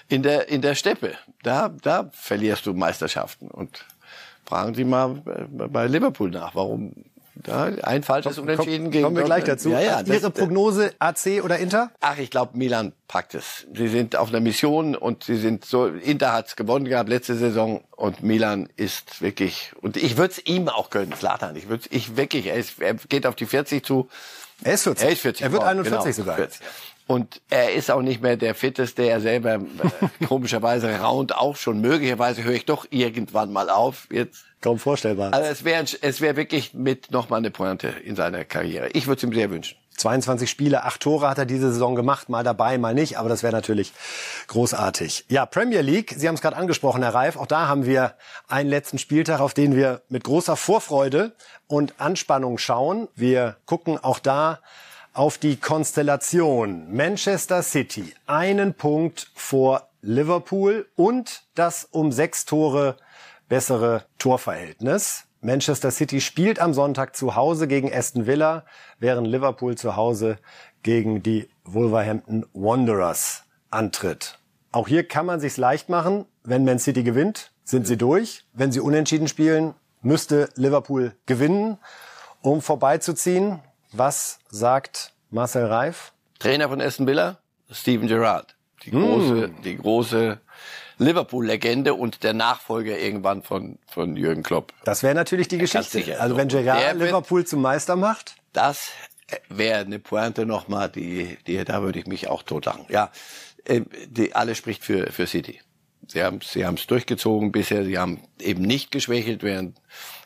[0.07, 1.15] in der, in der Steppe.
[1.41, 3.47] Da, da verlierst du Meisterschaften.
[3.47, 3.83] Und
[4.45, 6.93] fragen Sie mal bei Liverpool nach, warum
[7.49, 9.69] ein falsches Unentschieden gegen Kommen wir gleich dazu.
[9.69, 11.91] Ja, ja, Ihre Prognose AC oder Inter?
[12.01, 13.67] Ach, ich glaube, Milan packt es.
[13.73, 15.87] Sie sind auf einer Mission und sie sind so.
[15.87, 19.73] Inter hat's gewonnen gehabt letzte Saison und Milan ist wirklich.
[19.81, 21.55] Und ich würde es ihm auch gönnen, Slatan.
[21.55, 22.47] Ich würde ich wirklich.
[22.47, 24.09] Er, ist, er geht auf die 40 zu.
[24.63, 25.05] Er ist 40.
[25.05, 25.41] Er ist 40.
[25.43, 26.35] Er wird 41 genau, sogar.
[26.37, 26.61] 40.
[27.07, 31.81] Und er ist auch nicht mehr der Fitteste, er selber äh, komischerweise raunt auch schon.
[31.81, 34.07] Möglicherweise höre ich doch irgendwann mal auf.
[34.11, 35.31] Jetzt Kaum vorstellbar.
[35.31, 38.89] Also es wäre es wäre wirklich mit nochmal eine Pointe in seiner Karriere.
[38.93, 39.77] Ich würde es ihm sehr wünschen.
[39.97, 43.43] 22 Spiele, acht Tore hat er diese Saison gemacht, mal dabei, mal nicht, aber das
[43.43, 43.93] wäre natürlich
[44.47, 45.25] großartig.
[45.29, 48.15] Ja, Premier League, Sie haben es gerade angesprochen, Herr Reif, auch da haben wir
[48.47, 51.33] einen letzten Spieltag, auf den wir mit großer Vorfreude
[51.67, 53.07] und Anspannung schauen.
[53.15, 54.59] Wir gucken auch da
[55.15, 62.97] auf die Konstellation Manchester City, einen Punkt vor Liverpool und das um sechs Tore
[63.47, 65.23] bessere Torverhältnis.
[65.39, 68.65] Manchester City spielt am Sonntag zu Hause gegen Aston Villa,
[68.99, 70.37] während Liverpool zu Hause
[70.83, 74.37] gegen die Wolverhampton Wanderers antritt.
[74.73, 76.25] Auch hier kann man sich's leicht machen.
[76.43, 78.45] Wenn Man City gewinnt, sind sie durch.
[78.51, 81.77] Wenn sie unentschieden spielen, müsste Liverpool gewinnen,
[82.41, 83.61] um vorbeizuziehen.
[83.97, 86.11] Was sagt Marcel Reif?
[86.39, 87.37] Trainer von Aston Villa,
[87.71, 88.53] Steven Gerrard.
[88.83, 89.61] Die große, mm.
[89.63, 90.41] die große
[90.97, 94.73] Liverpool-Legende und der Nachfolger irgendwann von, von Jürgen Klopp.
[94.83, 96.19] Das wäre natürlich die Geschichte.
[96.19, 98.35] Also wenn Gerrard Liverpool zum Meister macht?
[98.51, 98.89] Das
[99.47, 102.85] wäre eine Pointe nochmal, die, die, da würde ich mich auch totlachen.
[102.89, 103.11] Ja,
[103.63, 105.61] äh, die, alles spricht für, für City.
[106.07, 107.83] Sie haben sie haben es durchgezogen bisher.
[107.83, 109.79] Sie haben eben nicht geschwächelt, während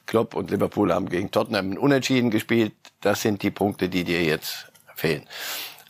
[0.06, 2.74] Klopp und Liverpool haben gegen Tottenham unentschieden gespielt.
[3.02, 5.24] Das sind die Punkte, die dir jetzt fehlen.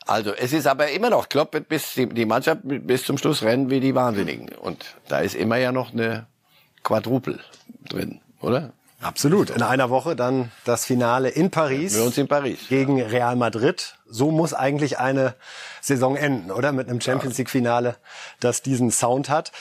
[0.05, 3.69] Also es ist aber immer noch, Klopp wird bis die Mannschaft bis zum Schluss rennen
[3.69, 4.49] wie die Wahnsinnigen.
[4.49, 6.25] Und da ist immer ja noch eine
[6.83, 7.39] Quadrupel
[7.87, 8.73] drin, oder?
[9.01, 9.51] Absolut.
[9.51, 11.95] In einer Woche dann das Finale in Paris.
[11.95, 12.59] Wir uns in Paris.
[12.67, 13.98] Gegen Real Madrid.
[14.09, 15.35] So muss eigentlich eine
[15.81, 16.71] Saison enden, oder?
[16.71, 17.95] Mit einem Champions League Finale,
[18.39, 19.51] das diesen Sound hat.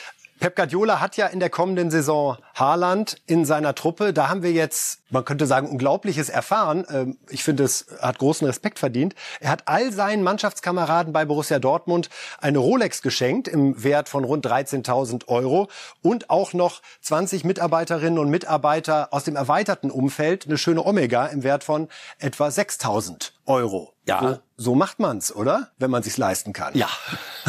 [0.41, 4.13] Pep Guardiola hat ja in der kommenden Saison Haaland in seiner Truppe.
[4.13, 6.87] Da haben wir jetzt, man könnte sagen, Unglaubliches erfahren.
[6.91, 9.17] Ähm, ich finde, es hat großen Respekt verdient.
[9.41, 12.09] Er hat all seinen Mannschaftskameraden bei Borussia Dortmund
[12.41, 15.69] eine Rolex geschenkt im Wert von rund 13.000 Euro
[16.03, 21.43] und auch noch 20 Mitarbeiterinnen und Mitarbeiter aus dem erweiterten Umfeld eine schöne Omega im
[21.43, 21.89] Wert von
[22.21, 23.95] etwa 6.000 Euro.
[24.07, 24.21] Ja.
[24.21, 25.71] So, so macht man's, oder?
[25.79, 26.77] Wenn man sich's leisten kann.
[26.77, 26.89] Ja.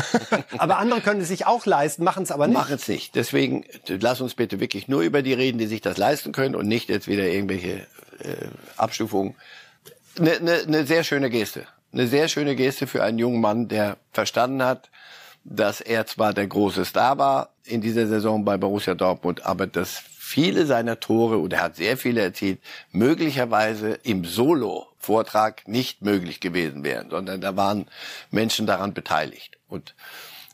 [0.58, 2.58] aber andere können es sich auch leisten, machen es aber nicht.
[2.58, 3.16] Machen es nicht.
[3.16, 6.68] Deswegen lass uns bitte wirklich nur über die reden, die sich das leisten können und
[6.68, 7.88] nicht jetzt wieder irgendwelche
[8.20, 8.48] äh,
[8.78, 9.36] Abstufungen.
[10.18, 11.68] Eine ne, ne sehr schöne Geste.
[11.92, 14.90] Eine sehr schöne Geste für einen jungen Mann, der verstanden hat,
[15.44, 20.04] dass er zwar der große Star war in dieser Saison bei Borussia Dortmund, aber dass
[20.30, 22.60] viele seiner Tore, und er hat sehr viele erzielt,
[22.92, 27.88] möglicherweise im Solo-Vortrag nicht möglich gewesen wären, sondern da waren
[28.30, 29.58] Menschen daran beteiligt.
[29.68, 29.96] Und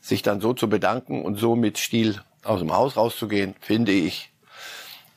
[0.00, 4.30] sich dann so zu bedanken und so mit Stil aus dem Haus rauszugehen, finde ich,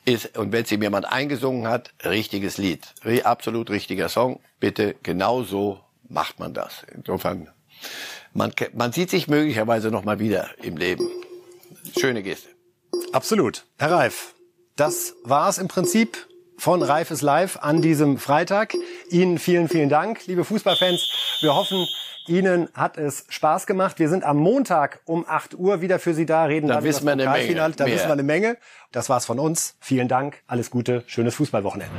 [0.04, 2.86] ist, und wenn es ihm jemand eingesungen hat, richtiges Lied.
[3.24, 4.40] Absolut richtiger Song.
[4.58, 6.84] Bitte, genau so macht man das.
[6.94, 7.48] Insofern,
[8.34, 11.08] man, man sieht sich möglicherweise noch mal wieder im Leben.
[11.98, 12.48] Schöne Geste.
[13.12, 13.64] Absolut.
[13.78, 14.34] Herr Reif,
[14.80, 16.26] das war es im Prinzip
[16.56, 18.72] von Reifes Live an diesem Freitag.
[19.10, 21.38] Ihnen vielen, vielen Dank, liebe Fußballfans.
[21.42, 21.86] Wir hoffen,
[22.26, 23.98] Ihnen hat es Spaß gemacht.
[23.98, 27.12] Wir sind am Montag um 8 Uhr wieder für Sie da, reden da wissen wir
[27.12, 27.72] eine Menge.
[27.76, 27.94] Da Mehr.
[27.94, 28.56] wissen wir eine Menge.
[28.90, 29.76] Das war's von uns.
[29.80, 30.42] Vielen Dank.
[30.46, 31.04] Alles Gute.
[31.06, 31.94] Schönes Fußballwochenende.